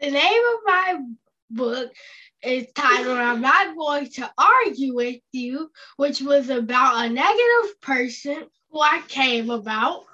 The 0.00 0.10
name 0.10 0.42
of 0.54 0.60
my 0.64 1.00
book 1.50 1.92
is 2.42 2.66
titled 2.74 3.18
I'm 3.18 3.40
Not 3.40 3.76
Going 3.76 4.08
to 4.10 4.30
Argue 4.38 4.94
with 4.94 5.20
You, 5.32 5.70
which 5.96 6.20
was 6.20 6.48
about 6.50 7.04
a 7.04 7.08
negative 7.08 7.80
person 7.80 8.46
who 8.70 8.80
I 8.80 9.02
came 9.08 9.50
about 9.50 10.04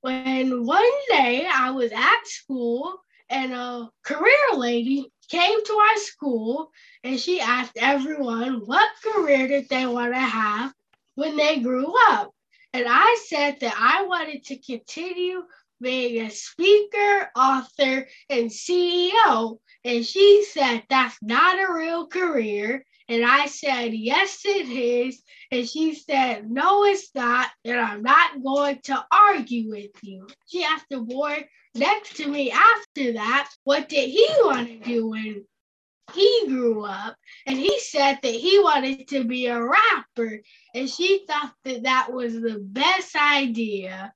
when 0.00 0.64
one 0.64 0.84
day 1.08 1.48
I 1.52 1.70
was 1.70 1.90
at 1.92 2.26
school 2.26 2.94
and 3.28 3.52
a 3.52 3.90
career 4.04 4.54
lady 4.54 5.10
came 5.28 5.64
to 5.64 5.72
our 5.72 5.96
school 5.96 6.70
and 7.02 7.18
she 7.18 7.40
asked 7.40 7.76
everyone 7.76 8.62
what 8.66 8.88
career 9.02 9.48
did 9.48 9.68
they 9.68 9.86
want 9.86 10.14
to 10.14 10.20
have 10.20 10.72
when 11.16 11.36
they 11.36 11.60
grew 11.60 11.92
up. 12.08 12.30
And 12.72 12.86
I 12.88 13.18
said 13.26 13.58
that 13.60 13.74
I 13.76 14.06
wanted 14.06 14.44
to 14.44 14.58
continue 14.58 15.42
being 15.80 16.24
a 16.24 16.30
speaker, 16.30 17.30
author, 17.36 18.06
and 18.30 18.50
CEO 18.50 19.58
and 19.86 20.04
she 20.04 20.44
said, 20.50 20.82
That's 20.90 21.16
not 21.22 21.60
a 21.60 21.72
real 21.72 22.08
career. 22.08 22.84
And 23.08 23.24
I 23.24 23.46
said, 23.46 23.94
Yes, 23.94 24.40
it 24.44 24.68
is. 24.68 25.22
And 25.52 25.66
she 25.66 25.94
said, 25.94 26.50
No, 26.50 26.84
it's 26.84 27.14
not. 27.14 27.48
And 27.64 27.78
I'm 27.78 28.02
not 28.02 28.42
going 28.42 28.80
to 28.84 29.06
argue 29.12 29.70
with 29.70 29.92
you. 30.02 30.26
She 30.48 30.64
asked 30.64 30.86
the 30.90 30.98
boy 30.98 31.46
next 31.76 32.16
to 32.16 32.26
me 32.26 32.50
after 32.50 33.12
that, 33.12 33.48
What 33.62 33.88
did 33.88 34.10
he 34.10 34.26
want 34.40 34.66
to 34.66 34.78
do 34.80 35.06
when 35.06 35.44
he 36.14 36.44
grew 36.48 36.84
up? 36.84 37.16
And 37.46 37.58
he 37.58 37.80
said 37.80 38.18
that 38.22 38.34
he 38.34 38.60
wanted 38.60 39.08
to 39.08 39.24
be 39.24 39.46
a 39.46 39.62
rapper. 39.62 40.40
And 40.74 40.88
she 40.88 41.26
thought 41.26 41.52
that 41.64 41.82
that 41.84 42.12
was 42.12 42.34
the 42.34 42.58
best 42.60 43.16
idea. 43.16 44.12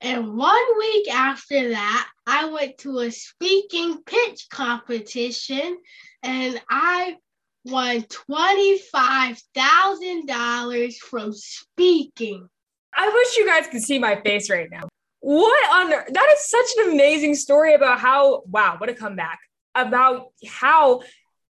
And 0.00 0.36
one 0.36 0.78
week 0.78 1.12
after 1.12 1.70
that, 1.70 2.08
I 2.26 2.44
went 2.46 2.78
to 2.78 3.00
a 3.00 3.10
speaking 3.10 4.02
pitch 4.04 4.46
competition 4.50 5.78
and 6.22 6.62
I 6.68 7.16
won 7.64 8.02
$25,000 8.02 10.96
from 10.96 11.32
speaking. 11.32 12.48
I 12.94 13.08
wish 13.08 13.36
you 13.36 13.46
guys 13.46 13.66
could 13.66 13.82
see 13.82 13.98
my 13.98 14.14
face 14.20 14.48
right 14.50 14.70
now. 14.70 14.88
What 15.20 15.72
on 15.72 15.92
earth? 15.92 16.12
That 16.12 16.32
is 16.36 16.48
such 16.48 16.66
an 16.78 16.92
amazing 16.92 17.34
story 17.34 17.74
about 17.74 17.98
how, 17.98 18.44
wow, 18.46 18.76
what 18.78 18.88
a 18.90 18.94
comeback. 18.94 19.40
About 19.74 20.28
how 20.46 21.02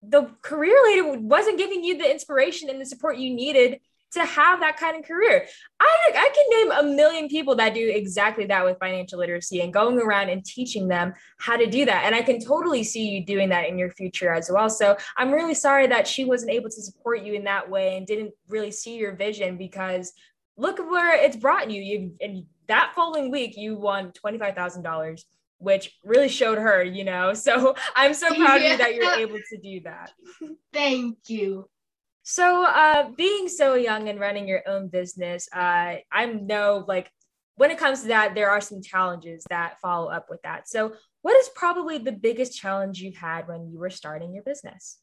the 0.08 0.30
career 0.42 0.76
lady 0.84 1.02
wasn't 1.02 1.58
giving 1.58 1.84
you 1.84 1.98
the 1.98 2.10
inspiration 2.10 2.70
and 2.70 2.80
the 2.80 2.86
support 2.86 3.16
you 3.16 3.34
needed 3.34 3.80
to 4.14 4.24
have 4.24 4.60
that 4.60 4.76
kind 4.76 4.96
of 4.96 5.04
career. 5.04 5.46
I, 5.80 5.96
I 6.14 6.30
can 6.34 6.60
name 6.60 6.92
a 6.92 6.96
million 6.96 7.28
people 7.28 7.56
that 7.56 7.74
do 7.74 7.90
exactly 7.92 8.46
that 8.46 8.64
with 8.64 8.78
financial 8.78 9.18
literacy 9.18 9.60
and 9.60 9.72
going 9.72 9.98
around 9.98 10.30
and 10.30 10.44
teaching 10.44 10.88
them 10.88 11.12
how 11.38 11.56
to 11.56 11.66
do 11.66 11.84
that. 11.84 12.04
And 12.04 12.14
I 12.14 12.22
can 12.22 12.40
totally 12.40 12.84
see 12.84 13.08
you 13.08 13.24
doing 13.24 13.48
that 13.48 13.68
in 13.68 13.76
your 13.76 13.90
future 13.90 14.32
as 14.32 14.50
well. 14.52 14.70
So 14.70 14.96
I'm 15.16 15.32
really 15.32 15.54
sorry 15.54 15.88
that 15.88 16.06
she 16.06 16.24
wasn't 16.24 16.52
able 16.52 16.70
to 16.70 16.82
support 16.82 17.22
you 17.22 17.34
in 17.34 17.44
that 17.44 17.68
way 17.68 17.96
and 17.96 18.06
didn't 18.06 18.32
really 18.48 18.70
see 18.70 18.96
your 18.96 19.16
vision 19.16 19.56
because 19.56 20.12
look 20.56 20.78
where 20.78 21.14
it's 21.16 21.36
brought 21.36 21.70
you. 21.70 21.82
You 21.82 22.14
and 22.20 22.44
that 22.68 22.92
following 22.94 23.30
week 23.30 23.56
you 23.56 23.76
won 23.76 24.12
$25,000 24.24 25.24
which 25.64 25.92
really 26.04 26.28
showed 26.28 26.58
her, 26.58 26.82
you 26.82 27.04
know. 27.04 27.32
So 27.44 27.74
I'm 27.94 28.14
so 28.14 28.28
proud 28.28 28.62
yeah. 28.62 28.66
of 28.66 28.72
you 28.72 28.76
that 28.78 28.94
you're 28.94 29.12
able 29.12 29.38
to 29.50 29.58
do 29.58 29.80
that. 29.84 30.12
Thank 30.72 31.18
you. 31.28 31.68
So, 32.22 32.64
uh, 32.64 33.10
being 33.18 33.48
so 33.48 33.74
young 33.74 34.08
and 34.08 34.18
running 34.18 34.48
your 34.48 34.62
own 34.66 34.88
business, 34.88 35.46
uh, 35.54 35.96
I 36.10 36.26
know 36.26 36.84
like 36.88 37.10
when 37.56 37.70
it 37.70 37.78
comes 37.78 38.02
to 38.02 38.08
that, 38.08 38.34
there 38.34 38.50
are 38.50 38.62
some 38.62 38.80
challenges 38.80 39.44
that 39.50 39.78
follow 39.80 40.08
up 40.08 40.26
with 40.30 40.40
that. 40.42 40.68
So, 40.68 40.94
what 41.20 41.36
is 41.36 41.50
probably 41.54 41.98
the 41.98 42.12
biggest 42.12 42.58
challenge 42.58 43.00
you've 43.00 43.16
had 43.16 43.46
when 43.46 43.70
you 43.70 43.78
were 43.78 43.90
starting 43.90 44.32
your 44.32 44.42
business? 44.42 44.98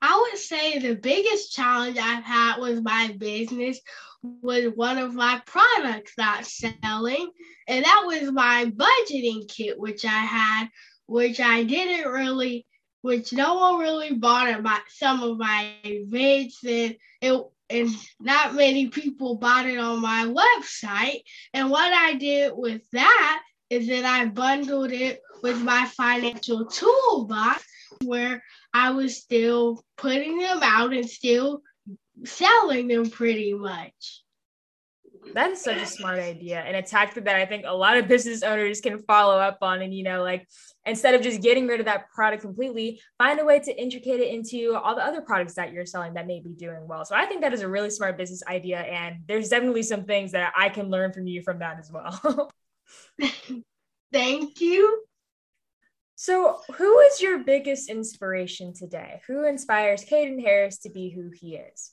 I 0.00 0.18
would 0.20 0.38
say 0.38 0.78
the 0.78 0.94
biggest 0.94 1.52
challenge 1.52 1.98
I've 1.98 2.24
had 2.24 2.58
with 2.58 2.82
my 2.82 3.14
business 3.18 3.80
was 4.22 4.72
one 4.74 4.98
of 4.98 5.14
my 5.14 5.40
products 5.46 6.12
not 6.18 6.44
selling, 6.44 7.30
and 7.66 7.84
that 7.84 8.04
was 8.06 8.30
my 8.32 8.66
budgeting 8.66 9.48
kit, 9.48 9.78
which 9.78 10.04
I 10.04 10.08
had, 10.08 10.68
which 11.06 11.40
I 11.40 11.64
didn't 11.64 12.10
really 12.10 12.66
which 13.02 13.32
no 13.32 13.54
one 13.54 13.78
really 13.80 14.14
bought 14.14 14.48
at 14.48 14.62
my 14.62 14.80
some 14.88 15.22
of 15.22 15.38
my 15.38 15.72
events 15.84 16.58
and 16.64 16.96
it 17.20 17.42
and 17.70 17.90
not 18.18 18.54
many 18.54 18.88
people 18.88 19.36
bought 19.36 19.66
it 19.66 19.78
on 19.78 20.00
my 20.00 20.24
website. 20.24 21.20
And 21.52 21.70
what 21.70 21.92
I 21.92 22.14
did 22.14 22.52
with 22.54 22.82
that 22.92 23.42
is 23.70 23.88
that 23.88 24.04
I 24.04 24.26
bundled 24.26 24.90
it 24.90 25.20
with 25.42 25.60
my 25.62 25.84
financial 25.96 26.64
toolbox 26.66 27.64
where 28.04 28.42
I 28.72 28.90
was 28.90 29.16
still 29.16 29.82
putting 29.96 30.38
them 30.38 30.60
out 30.62 30.92
and 30.92 31.08
still 31.08 31.62
selling 32.24 32.88
them 32.88 33.10
pretty 33.10 33.54
much. 33.54 34.22
That 35.34 35.50
is 35.50 35.62
such 35.62 35.76
a 35.76 35.86
smart 35.86 36.18
idea 36.18 36.60
and 36.60 36.76
a 36.76 36.82
tactic 36.82 37.24
that 37.24 37.36
I 37.36 37.44
think 37.44 37.64
a 37.66 37.74
lot 37.74 37.96
of 37.96 38.08
business 38.08 38.42
owners 38.42 38.80
can 38.80 38.98
follow 39.00 39.38
up 39.38 39.58
on. 39.62 39.82
And, 39.82 39.92
you 39.92 40.02
know, 40.02 40.22
like 40.22 40.48
instead 40.86 41.14
of 41.14 41.22
just 41.22 41.42
getting 41.42 41.66
rid 41.66 41.80
of 41.80 41.86
that 41.86 42.08
product 42.10 42.42
completely, 42.42 43.00
find 43.18 43.38
a 43.38 43.44
way 43.44 43.58
to 43.58 43.80
intricate 43.82 44.20
it 44.20 44.32
into 44.32 44.74
all 44.74 44.94
the 44.94 45.04
other 45.04 45.20
products 45.20 45.54
that 45.54 45.72
you're 45.72 45.86
selling 45.86 46.14
that 46.14 46.26
may 46.26 46.40
be 46.40 46.54
doing 46.54 46.86
well. 46.86 47.04
So 47.04 47.14
I 47.14 47.26
think 47.26 47.42
that 47.42 47.52
is 47.52 47.60
a 47.60 47.68
really 47.68 47.90
smart 47.90 48.16
business 48.16 48.42
idea. 48.48 48.78
And 48.78 49.16
there's 49.26 49.48
definitely 49.48 49.82
some 49.82 50.04
things 50.04 50.32
that 50.32 50.52
I 50.56 50.68
can 50.68 50.88
learn 50.88 51.12
from 51.12 51.26
you 51.26 51.42
from 51.42 51.58
that 51.58 51.78
as 51.78 51.90
well. 51.92 52.50
Thank 54.12 54.60
you. 54.60 55.07
So, 56.20 56.58
who 56.74 56.98
is 56.98 57.22
your 57.22 57.44
biggest 57.44 57.88
inspiration 57.88 58.74
today? 58.74 59.20
Who 59.28 59.46
inspires 59.46 60.04
Caden 60.04 60.42
Harris 60.42 60.78
to 60.78 60.90
be 60.90 61.10
who 61.10 61.30
he 61.30 61.54
is? 61.54 61.92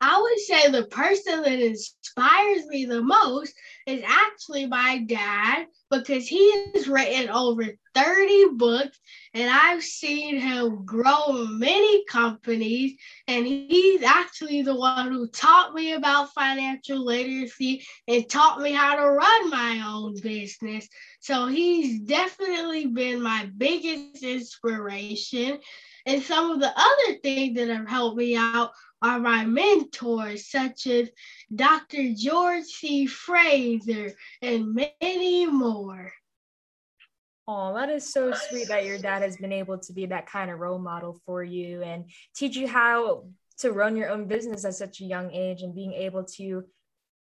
I 0.00 0.20
would 0.20 0.38
say 0.40 0.70
the 0.70 0.86
person 0.86 1.42
that 1.42 1.60
inspires 1.60 2.66
me 2.66 2.84
the 2.84 3.02
most 3.02 3.52
is 3.86 4.02
actually 4.06 4.66
my 4.66 4.98
dad 4.98 5.66
because 5.90 6.28
he 6.28 6.52
has 6.74 6.86
written 6.86 7.30
over 7.30 7.64
30 7.94 8.44
books 8.56 8.98
and 9.34 9.50
I've 9.50 9.82
seen 9.82 10.38
him 10.38 10.84
grow 10.84 11.46
many 11.48 12.04
companies. 12.04 12.94
And 13.26 13.46
he's 13.46 14.02
actually 14.02 14.62
the 14.62 14.76
one 14.76 15.10
who 15.12 15.28
taught 15.28 15.74
me 15.74 15.92
about 15.92 16.32
financial 16.32 17.04
literacy 17.04 17.84
and 18.06 18.28
taught 18.28 18.60
me 18.60 18.72
how 18.72 18.96
to 18.96 19.10
run 19.10 19.50
my 19.50 19.82
own 19.86 20.14
business. 20.20 20.88
So 21.20 21.46
he's 21.46 22.00
definitely 22.00 22.86
been 22.86 23.20
my 23.20 23.50
biggest 23.56 24.22
inspiration. 24.22 25.58
And 26.06 26.22
some 26.22 26.52
of 26.52 26.60
the 26.60 26.72
other 26.74 27.18
things 27.22 27.56
that 27.58 27.68
have 27.68 27.88
helped 27.88 28.16
me 28.16 28.36
out 28.36 28.70
are 29.02 29.20
my 29.20 29.44
mentors, 29.44 30.50
such 30.50 30.86
as 30.86 31.10
Dr. 31.54 32.12
George 32.14 32.64
C. 32.64 33.06
Fraser 33.06 34.12
and 34.42 34.74
many 34.74 35.46
more. 35.46 36.12
Oh, 37.46 37.74
that 37.74 37.88
is 37.88 38.12
so 38.12 38.32
sweet 38.32 38.68
that 38.68 38.84
your 38.84 38.98
dad 38.98 39.22
has 39.22 39.38
been 39.38 39.52
able 39.52 39.78
to 39.78 39.92
be 39.92 40.06
that 40.06 40.26
kind 40.26 40.50
of 40.50 40.58
role 40.58 40.78
model 40.78 41.18
for 41.24 41.42
you 41.42 41.82
and 41.82 42.10
teach 42.34 42.56
you 42.56 42.68
how 42.68 43.24
to 43.58 43.72
run 43.72 43.96
your 43.96 44.10
own 44.10 44.26
business 44.26 44.64
at 44.64 44.74
such 44.74 45.00
a 45.00 45.04
young 45.04 45.30
age 45.32 45.62
and 45.62 45.74
being 45.74 45.94
able 45.94 46.24
to 46.24 46.64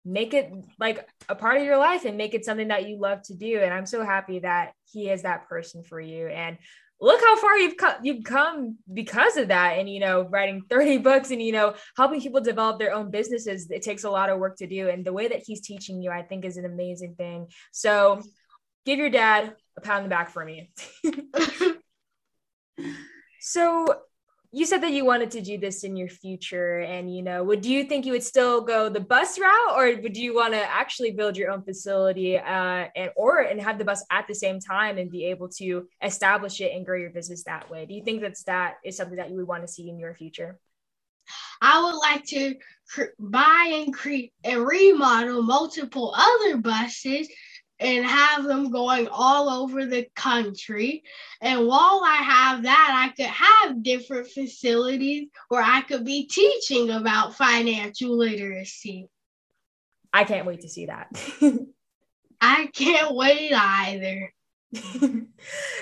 make 0.04 0.34
it 0.34 0.52
like 0.78 1.08
a 1.28 1.34
part 1.34 1.58
of 1.58 1.64
your 1.64 1.76
life 1.76 2.04
and 2.04 2.16
make 2.16 2.34
it 2.34 2.44
something 2.44 2.68
that 2.68 2.88
you 2.88 2.98
love 2.98 3.22
to 3.22 3.34
do. 3.34 3.60
And 3.60 3.72
I'm 3.72 3.86
so 3.86 4.04
happy 4.04 4.40
that 4.40 4.72
he 4.90 5.10
is 5.10 5.22
that 5.22 5.48
person 5.48 5.82
for 5.82 6.00
you. 6.00 6.28
And 6.28 6.58
look 7.00 7.20
how 7.20 7.36
far 7.36 7.58
you've 7.58 7.76
come 7.76 7.96
you've 8.02 8.24
come 8.24 8.76
because 8.92 9.36
of 9.36 9.48
that. 9.48 9.78
And 9.78 9.88
you 9.88 10.00
know 10.00 10.22
writing 10.22 10.62
30 10.68 10.98
books 11.08 11.30
and 11.30 11.42
you 11.42 11.52
know 11.52 11.74
helping 11.96 12.20
people 12.20 12.40
develop 12.40 12.78
their 12.78 12.94
own 12.94 13.10
businesses 13.10 13.70
it 13.70 13.82
takes 13.82 14.04
a 14.04 14.10
lot 14.10 14.30
of 14.30 14.38
work 14.38 14.56
to 14.58 14.66
do. 14.66 14.88
And 14.88 15.04
the 15.04 15.12
way 15.12 15.28
that 15.28 15.42
he's 15.46 15.60
teaching 15.60 16.02
you 16.02 16.10
i 16.10 16.22
think 16.22 16.44
is 16.44 16.56
an 16.56 16.64
amazing 16.64 17.14
thing. 17.16 17.48
So 17.72 18.22
give 18.84 18.98
your 18.98 19.10
dad 19.10 19.54
a 19.76 19.80
pound 19.80 20.04
in 20.04 20.04
the 20.04 20.10
back 20.10 20.30
for 20.30 20.44
me. 20.44 20.70
So 23.46 23.86
you 24.56 24.64
said 24.64 24.82
that 24.82 24.92
you 24.92 25.04
wanted 25.04 25.30
to 25.30 25.42
do 25.42 25.58
this 25.58 25.84
in 25.84 25.98
your 25.98 26.08
future 26.08 26.80
and 26.80 27.14
you 27.14 27.22
know 27.22 27.44
would 27.44 27.60
do 27.60 27.70
you 27.70 27.84
think 27.84 28.06
you 28.06 28.12
would 28.12 28.22
still 28.22 28.62
go 28.62 28.88
the 28.88 28.98
bus 28.98 29.38
route 29.38 29.72
or 29.76 30.00
would 30.00 30.16
you 30.16 30.34
want 30.34 30.54
to 30.54 30.62
actually 30.72 31.10
build 31.10 31.36
your 31.36 31.50
own 31.50 31.62
facility 31.62 32.38
uh, 32.38 32.86
and 32.96 33.10
or 33.16 33.40
and 33.40 33.60
have 33.60 33.76
the 33.76 33.84
bus 33.84 34.02
at 34.10 34.26
the 34.26 34.34
same 34.34 34.58
time 34.58 34.96
and 34.96 35.10
be 35.10 35.26
able 35.26 35.46
to 35.46 35.86
establish 36.02 36.62
it 36.62 36.72
and 36.74 36.86
grow 36.86 36.96
your 36.96 37.10
business 37.10 37.44
that 37.44 37.68
way? 37.68 37.84
Do 37.84 37.92
you 37.92 38.02
think 38.02 38.22
that's 38.22 38.44
that 38.44 38.76
is 38.82 38.96
something 38.96 39.16
that 39.16 39.28
you 39.28 39.36
would 39.36 39.46
want 39.46 39.62
to 39.62 39.68
see 39.68 39.90
in 39.90 39.98
your 39.98 40.14
future? 40.14 40.58
I 41.60 41.82
would 41.82 41.98
like 41.98 42.24
to 42.26 42.54
buy 43.18 43.72
and 43.74 43.92
create 43.92 44.32
and 44.42 44.64
remodel 44.66 45.42
multiple 45.42 46.14
other 46.16 46.56
buses 46.56 47.28
and 47.78 48.06
have 48.06 48.44
them 48.44 48.70
going 48.70 49.08
all 49.08 49.50
over 49.50 49.84
the 49.84 50.06
country. 50.14 51.02
And 51.40 51.66
while 51.66 52.02
I 52.04 52.16
have 52.16 52.62
that, 52.62 53.06
I 53.06 53.14
could 53.14 53.26
have 53.26 53.82
different 53.82 54.28
facilities 54.28 55.28
where 55.48 55.62
I 55.62 55.82
could 55.82 56.04
be 56.04 56.26
teaching 56.26 56.90
about 56.90 57.34
financial 57.34 58.16
literacy. 58.16 59.08
I 60.12 60.24
can't 60.24 60.46
wait 60.46 60.62
to 60.62 60.68
see 60.68 60.86
that. 60.86 61.08
I 62.40 62.70
can't 62.72 63.14
wait 63.14 63.52
either. 63.52 64.32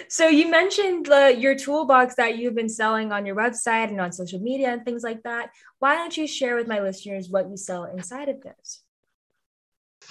so 0.08 0.28
you 0.28 0.50
mentioned 0.50 1.06
the, 1.06 1.36
your 1.36 1.54
toolbox 1.54 2.16
that 2.16 2.38
you've 2.38 2.54
been 2.54 2.68
selling 2.68 3.12
on 3.12 3.26
your 3.26 3.36
website 3.36 3.88
and 3.88 4.00
on 4.00 4.12
social 4.12 4.40
media 4.40 4.72
and 4.72 4.84
things 4.84 5.02
like 5.02 5.22
that. 5.22 5.50
Why 5.78 5.94
don't 5.94 6.16
you 6.16 6.26
share 6.26 6.56
with 6.56 6.68
my 6.68 6.80
listeners 6.80 7.28
what 7.28 7.48
you 7.48 7.56
sell 7.56 7.84
inside 7.84 8.28
of 8.28 8.40
this? 8.42 8.83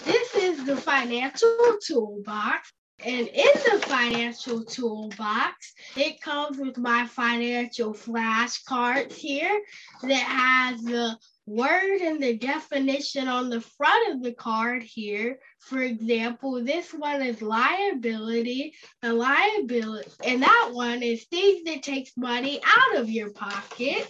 This 0.05 0.35
is 0.35 0.65
the 0.65 0.75
financial 0.75 1.77
toolbox. 1.85 2.71
And 3.05 3.27
in 3.27 3.53
the 3.53 3.79
financial 3.85 4.63
toolbox, 4.63 5.73
it 5.97 6.21
comes 6.21 6.57
with 6.57 6.77
my 6.77 7.05
financial 7.07 7.93
flashcards 7.93 9.13
here 9.13 9.61
that 10.03 10.13
has 10.13 10.81
the 10.81 11.17
word 11.45 11.99
and 12.01 12.23
the 12.23 12.37
definition 12.37 13.27
on 13.27 13.49
the 13.49 13.59
front 13.59 14.13
of 14.13 14.23
the 14.23 14.31
card 14.33 14.83
here. 14.83 15.39
For 15.59 15.81
example, 15.81 16.63
this 16.63 16.93
one 16.93 17.21
is 17.21 17.41
liability, 17.41 18.73
the 19.01 19.13
liability, 19.13 20.09
and 20.25 20.41
that 20.41 20.69
one 20.71 21.03
is 21.03 21.25
things 21.25 21.63
that 21.65 21.83
takes 21.83 22.15
money 22.15 22.61
out 22.65 23.01
of 23.01 23.09
your 23.09 23.31
pocket. 23.31 24.07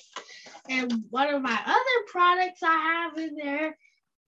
And 0.70 1.04
one 1.10 1.34
of 1.34 1.42
my 1.42 1.60
other 1.66 2.08
products 2.08 2.62
I 2.64 2.76
have 2.76 3.18
in 3.18 3.36
there 3.36 3.76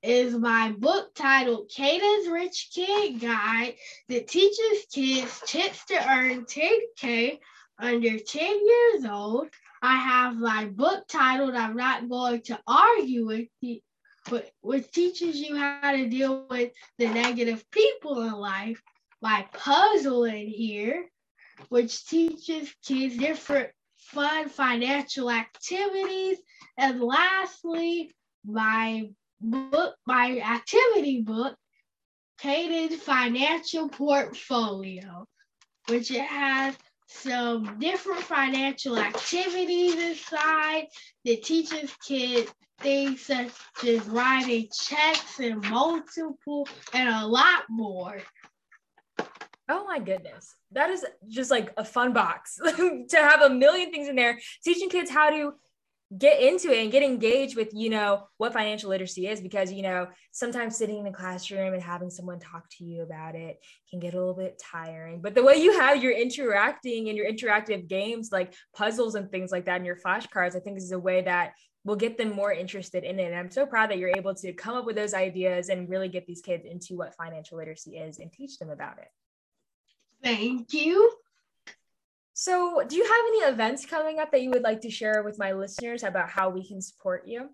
is 0.06 0.36
my 0.36 0.72
book 0.78 1.16
titled 1.16 1.70
Caden's 1.70 2.28
Rich 2.28 2.70
Kid 2.74 3.20
Guide 3.20 3.74
that 4.08 4.28
teaches 4.28 4.86
kids 4.94 5.42
tips 5.48 5.86
to 5.86 5.96
earn 5.96 6.46
10K 6.46 7.40
under 7.80 8.20
10 8.20 8.68
years 8.68 9.06
old. 9.06 9.48
I 9.82 9.96
have 9.96 10.36
my 10.36 10.66
book 10.66 11.06
titled 11.08 11.56
I'm 11.56 11.76
Not 11.76 12.08
Going 12.08 12.42
to 12.44 12.60
Argue 12.68 13.26
with 13.26 13.48
You, 13.62 13.80
but 14.30 14.50
which 14.62 14.92
teaches 14.92 15.38
you 15.38 15.58
how 15.58 15.92
to 15.92 16.08
deal 16.08 16.46
with 16.50 16.72
the 17.00 17.08
negative 17.08 17.66
people 17.72 18.22
in 18.22 18.34
life. 18.34 18.82
My 19.22 19.48
puzzle 19.54 20.26
in 20.26 20.48
here, 20.48 21.10
which 21.70 22.06
teaches 22.06 22.72
kids 22.86 23.18
different 23.18 23.70
fun 23.98 24.50
financial 24.50 25.32
activities. 25.32 26.38
And 26.78 27.02
lastly, 27.02 28.14
my 28.46 29.10
book, 29.42 29.96
my 30.06 30.40
activity 30.40 31.22
book, 31.22 31.56
Caden's 32.40 33.02
Financial 33.02 33.90
Portfolio, 33.90 35.26
which 35.88 36.12
it 36.12 36.26
has 36.26 36.76
some 37.08 37.78
different 37.80 38.22
financial 38.22 38.98
activities 38.98 39.96
inside 39.96 40.88
that 41.24 41.44
teaches 41.44 41.96
kids 42.06 42.52
things 42.80 43.22
such 43.22 43.52
as 43.88 44.06
writing 44.08 44.68
checks 44.78 45.40
and 45.40 45.62
multiple 45.70 46.68
and 46.94 47.10
a 47.10 47.26
lot 47.26 47.64
more. 47.70 48.18
Oh 49.70 49.86
my 49.86 50.00
goodness. 50.00 50.54
That 50.72 50.90
is 50.90 51.06
just 51.28 51.50
like 51.50 51.74
a 51.78 51.86
fun 51.86 52.14
box 52.14 52.58
to 52.66 53.08
have 53.14 53.42
a 53.42 53.50
million 53.50 53.92
things 53.92 54.08
in 54.08 54.16
there, 54.16 54.40
teaching 54.64 54.90
kids 54.90 55.10
how 55.10 55.30
to 55.30 55.54
get 56.16 56.40
into 56.40 56.72
it 56.72 56.84
and 56.84 56.92
get 56.92 57.02
engaged 57.02 57.56
with 57.56 57.70
you 57.74 57.90
know 57.90 58.28
what 58.38 58.54
financial 58.54 58.90
literacy 58.92 59.28
is 59.28 59.42
because 59.42 59.72
you 59.72 59.82
know 59.82 60.08
sometimes 60.32 60.78
sitting 60.78 61.00
in 61.00 61.04
the 61.04 61.12
classroom 61.12 61.74
and 61.74 61.82
having 61.82 62.12
someone 62.12 62.40
talk 62.40 62.64
to 62.70 62.84
you 62.84 63.02
about 63.02 63.34
it 63.34 63.58
can 63.90 64.00
get 64.00 64.14
a 64.14 64.18
little 64.18 64.36
bit 64.36 64.62
tiring. 64.64 65.20
But 65.22 65.34
the 65.34 65.44
way 65.44 65.56
you 65.56 65.80
have 65.80 66.04
your 66.04 66.12
interacting 66.12 67.10
and 67.10 67.18
your 67.18 67.32
interactive 67.32 67.88
games 67.88 68.32
like 68.32 68.54
puzzles 68.76 69.16
and 69.16 69.32
things 69.32 69.52
like 69.52 69.66
that 69.66 69.78
and 69.78 69.86
your 69.86 69.98
flashcards 69.98 70.56
i 70.56 70.60
think 70.60 70.78
is 70.78 70.92
a 70.92 71.00
way 71.00 71.22
that 71.24 71.54
will 71.84 71.96
get 71.96 72.18
them 72.18 72.32
more 72.32 72.52
interested 72.52 73.04
in 73.04 73.20
it. 73.20 73.26
And 73.26 73.36
i'm 73.36 73.52
so 73.52 73.66
proud 73.66 73.90
that 73.90 73.98
you're 73.98 74.16
able 74.16 74.36
to 74.36 74.54
come 74.54 74.76
up 74.76 74.86
with 74.86 74.96
those 74.96 75.16
ideas 75.16 75.70
and 75.70 75.90
really 75.90 76.10
get 76.10 76.28
these 76.28 76.42
kids 76.42 76.66
into 76.66 76.96
what 76.98 77.16
financial 77.16 77.58
literacy 77.58 77.98
is 77.98 78.20
and 78.20 78.32
teach 78.32 78.60
them 78.60 78.70
about 78.70 79.00
it. 79.00 79.10
Thank 80.22 80.72
you 80.74 81.12
so, 82.38 82.84
do 82.86 82.98
you 82.98 83.04
have 83.04 83.26
any 83.30 83.54
events 83.54 83.86
coming 83.86 84.20
up 84.20 84.30
that 84.32 84.42
you 84.42 84.50
would 84.50 84.62
like 84.62 84.82
to 84.82 84.92
share 84.92 85.24
with 85.24 85.40
my 85.40 85.54
listeners 85.54 86.04
about 86.04 86.30
how 86.30 86.50
we 86.50 86.68
can 86.68 86.82
support 86.82 87.26
you? 87.26 87.50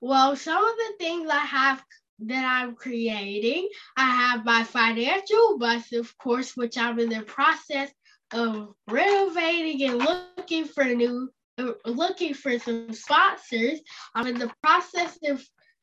Well, 0.00 0.34
some 0.34 0.64
of 0.64 0.74
the 0.76 0.94
things 0.98 1.30
I 1.30 1.38
have 1.38 1.80
that 2.26 2.44
I'm 2.44 2.74
creating, 2.74 3.68
I 3.96 4.10
have 4.10 4.44
my 4.44 4.64
financial 4.64 5.58
bus, 5.60 5.92
of 5.92 6.18
course, 6.18 6.56
which 6.56 6.76
I'm 6.76 6.98
in 6.98 7.08
the 7.08 7.22
process 7.22 7.92
of 8.32 8.74
renovating 8.88 9.88
and 9.88 9.98
looking 9.98 10.64
for 10.64 10.84
new, 10.84 11.30
uh, 11.56 11.74
looking 11.84 12.34
for 12.34 12.58
some 12.58 12.92
sponsors. 12.92 13.78
I'm 14.16 14.26
in 14.26 14.40
the 14.40 14.52
process 14.60 15.16
of 15.24 15.40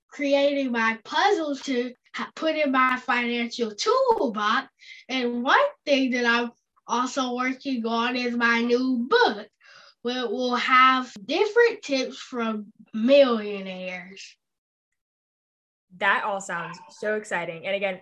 creating 0.10 0.74
my 0.74 1.00
puzzles 1.06 1.62
to 1.62 1.94
put 2.36 2.58
in 2.58 2.74
my 2.74 2.98
financial 2.98 3.72
toolbox. 3.72 4.68
And 5.08 5.44
one 5.44 5.58
thing 5.86 6.12
that 6.12 6.26
I'm 6.26 6.52
also 6.90 7.36
working 7.36 7.86
on 7.86 8.16
is 8.16 8.36
my 8.36 8.62
new 8.62 9.08
book, 9.08 9.48
where 10.02 10.28
will 10.28 10.56
have 10.56 11.14
different 11.26 11.82
tips 11.84 12.18
from 12.18 12.74
millionaires. 12.94 14.36
That 15.98 16.24
all 16.26 16.42
sounds 16.42 16.78
so 17.00 17.16
exciting. 17.16 17.66
And 17.66 17.76
again, 17.76 18.00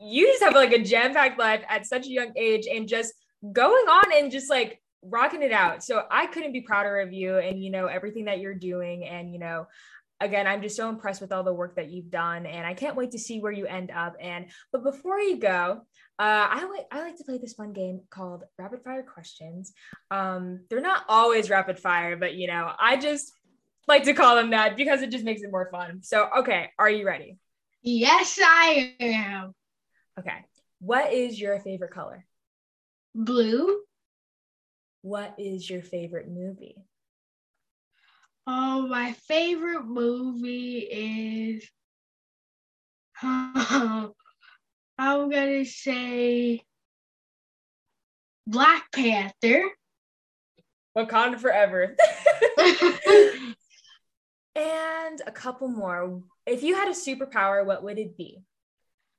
you 0.00 0.26
just 0.26 0.42
have 0.42 0.54
like 0.54 0.72
a 0.72 0.82
jam-packed 0.82 1.38
life 1.38 1.62
at 1.68 1.86
such 1.86 2.06
a 2.06 2.10
young 2.10 2.32
age 2.36 2.66
and 2.70 2.88
just 2.88 3.14
going 3.52 3.86
on 3.88 4.04
and 4.16 4.30
just 4.30 4.50
like 4.50 4.82
rocking 5.02 5.42
it 5.42 5.52
out. 5.52 5.84
So 5.84 6.04
I 6.10 6.26
couldn't 6.26 6.52
be 6.52 6.62
prouder 6.62 7.00
of 7.00 7.12
you 7.12 7.38
and 7.38 7.62
you 7.62 7.70
know 7.70 7.86
everything 7.86 8.24
that 8.24 8.40
you're 8.40 8.54
doing 8.54 9.04
and 9.04 9.32
you 9.32 9.38
know 9.38 9.66
again 10.20 10.46
i'm 10.46 10.62
just 10.62 10.76
so 10.76 10.88
impressed 10.88 11.20
with 11.20 11.32
all 11.32 11.42
the 11.42 11.52
work 11.52 11.76
that 11.76 11.90
you've 11.90 12.10
done 12.10 12.46
and 12.46 12.66
i 12.66 12.74
can't 12.74 12.96
wait 12.96 13.10
to 13.10 13.18
see 13.18 13.40
where 13.40 13.52
you 13.52 13.66
end 13.66 13.90
up 13.90 14.14
and 14.20 14.46
but 14.72 14.82
before 14.82 15.18
you 15.18 15.36
go 15.36 15.82
uh, 16.16 16.46
I 16.48 16.64
like 16.66 16.86
I 16.92 17.00
like 17.00 17.16
to 17.16 17.24
play 17.24 17.38
this 17.38 17.54
fun 17.54 17.72
game 17.72 18.02
called 18.08 18.44
rapid 18.56 18.84
fire 18.84 19.02
questions. 19.02 19.72
Um, 20.12 20.60
they're 20.70 20.80
not 20.80 21.04
always 21.08 21.50
rapid 21.50 21.76
fire, 21.76 22.16
but 22.16 22.34
you 22.34 22.46
know, 22.46 22.70
I 22.78 22.96
just 22.96 23.32
like 23.88 24.04
to 24.04 24.14
call 24.14 24.36
them 24.36 24.50
that 24.50 24.76
because 24.76 25.02
it 25.02 25.10
just 25.10 25.24
makes 25.24 25.42
it 25.42 25.50
more 25.50 25.68
fun. 25.72 26.02
So, 26.02 26.28
okay, 26.38 26.70
are 26.78 26.88
you 26.88 27.04
ready? 27.04 27.38
Yes, 27.82 28.38
I 28.40 28.94
am. 29.00 29.54
Okay. 30.18 30.44
What 30.80 31.12
is 31.12 31.40
your 31.40 31.58
favorite 31.58 31.92
color? 31.92 32.24
Blue. 33.14 33.80
What 35.02 35.34
is 35.38 35.68
your 35.68 35.82
favorite 35.82 36.28
movie? 36.28 36.76
Oh, 38.46 38.86
my 38.88 39.12
favorite 39.12 39.84
movie 39.84 40.78
is. 40.80 41.68
I'm 43.22 44.10
gonna 44.98 45.64
say 45.64 46.62
Black 48.46 48.92
Panther. 48.92 49.62
Wakanda 50.96 51.38
forever. 51.38 51.96
and 54.54 55.22
a 55.26 55.32
couple 55.32 55.68
more. 55.68 56.22
If 56.46 56.62
you 56.62 56.74
had 56.74 56.88
a 56.88 56.92
superpower, 56.92 57.64
what 57.64 57.82
would 57.82 57.98
it 57.98 58.16
be? 58.16 58.42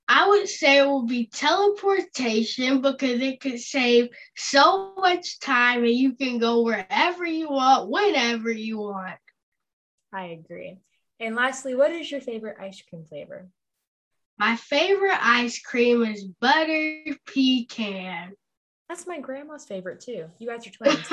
I 0.08 0.28
would 0.28 0.48
say 0.48 0.78
it 0.80 0.88
would 0.88 1.08
be 1.08 1.28
teleportation 1.28 2.82
because 2.82 3.22
it 3.22 3.40
could 3.40 3.60
save 3.60 4.10
so 4.36 4.94
much 4.98 5.40
time 5.40 5.80
and 5.84 5.94
you 5.94 6.14
can 6.14 6.38
go 6.38 6.62
wherever 6.62 7.26
you 7.26 7.50
want, 7.50 7.90
whenever 7.90 8.52
you 8.52 8.78
want. 8.78 9.18
I 10.14 10.26
agree. 10.28 10.78
And 11.20 11.36
lastly, 11.36 11.76
what 11.76 11.92
is 11.92 12.12
your 12.12 12.22
favorite 12.22 12.58
ice 12.60 12.82
cream 12.88 13.04
flavor? 13.06 13.50
My 14.38 14.56
favorite 14.58 15.18
ice 15.20 15.60
cream 15.60 16.04
is 16.04 16.26
butter 16.26 17.04
pecan. 17.26 18.34
That's 18.90 19.08
my 19.08 19.20
grandma's 19.20 19.66
favorite 19.66 20.02
too. 20.02 20.28
You 20.38 20.48
guys 20.48 20.68
are 20.68 20.70
twins. 20.72 21.08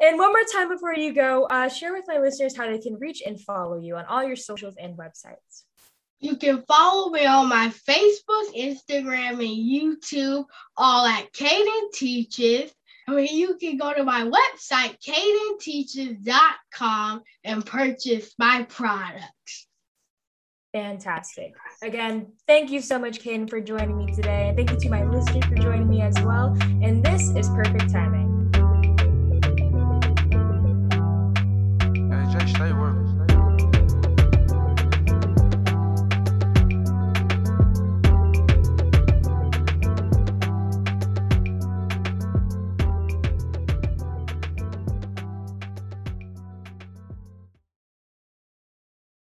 and 0.00 0.18
one 0.18 0.32
more 0.32 0.44
time 0.50 0.68
before 0.68 0.94
you 0.94 1.12
go, 1.12 1.44
uh, 1.50 1.68
share 1.68 1.92
with 1.92 2.04
my 2.08 2.18
listeners 2.18 2.56
how 2.56 2.70
they 2.70 2.78
can 2.78 2.94
reach 2.98 3.22
and 3.26 3.38
follow 3.38 3.78
you 3.78 3.96
on 3.96 4.06
all 4.06 4.24
your 4.24 4.36
socials 4.36 4.76
and 4.80 4.96
websites. 4.96 5.64
You 6.20 6.36
can 6.36 6.62
follow 6.66 7.10
me 7.10 7.26
on 7.26 7.48
my 7.48 7.68
Facebook, 7.68 8.54
Instagram, 8.56 9.34
and 9.34 9.40
YouTube, 9.40 10.46
all 10.76 11.06
at 11.06 11.32
Caden 11.32 11.92
Teaches. 11.92 12.72
I 13.08 13.14
mean, 13.14 13.36
you 13.36 13.56
can 13.56 13.76
go 13.76 13.92
to 13.92 14.02
my 14.02 14.28
website, 14.28 14.96
cadenteaches.com, 15.00 17.22
and 17.44 17.64
purchase 17.64 18.34
my 18.38 18.64
products. 18.64 19.68
Fantastic. 20.72 21.54
Again, 21.82 22.32
thank 22.46 22.70
you 22.70 22.80
so 22.80 22.98
much, 22.98 23.20
Caden, 23.20 23.48
for 23.48 23.60
joining 23.60 23.96
me 23.96 24.12
today. 24.12 24.48
And 24.48 24.56
thank 24.56 24.70
you 24.70 24.80
to 24.80 24.88
my 24.88 25.04
listeners 25.04 25.44
for 25.44 25.54
joining 25.54 25.88
me 25.88 26.02
as 26.02 26.18
well. 26.20 26.56
And 26.82 27.04
this 27.04 27.30
is 27.30 27.48
Perfect 27.50 27.92
Timing. 27.92 28.32
Hey, 32.10 32.38
Jay, 32.38 32.46
stay 32.52 32.72
working. 32.72 33.05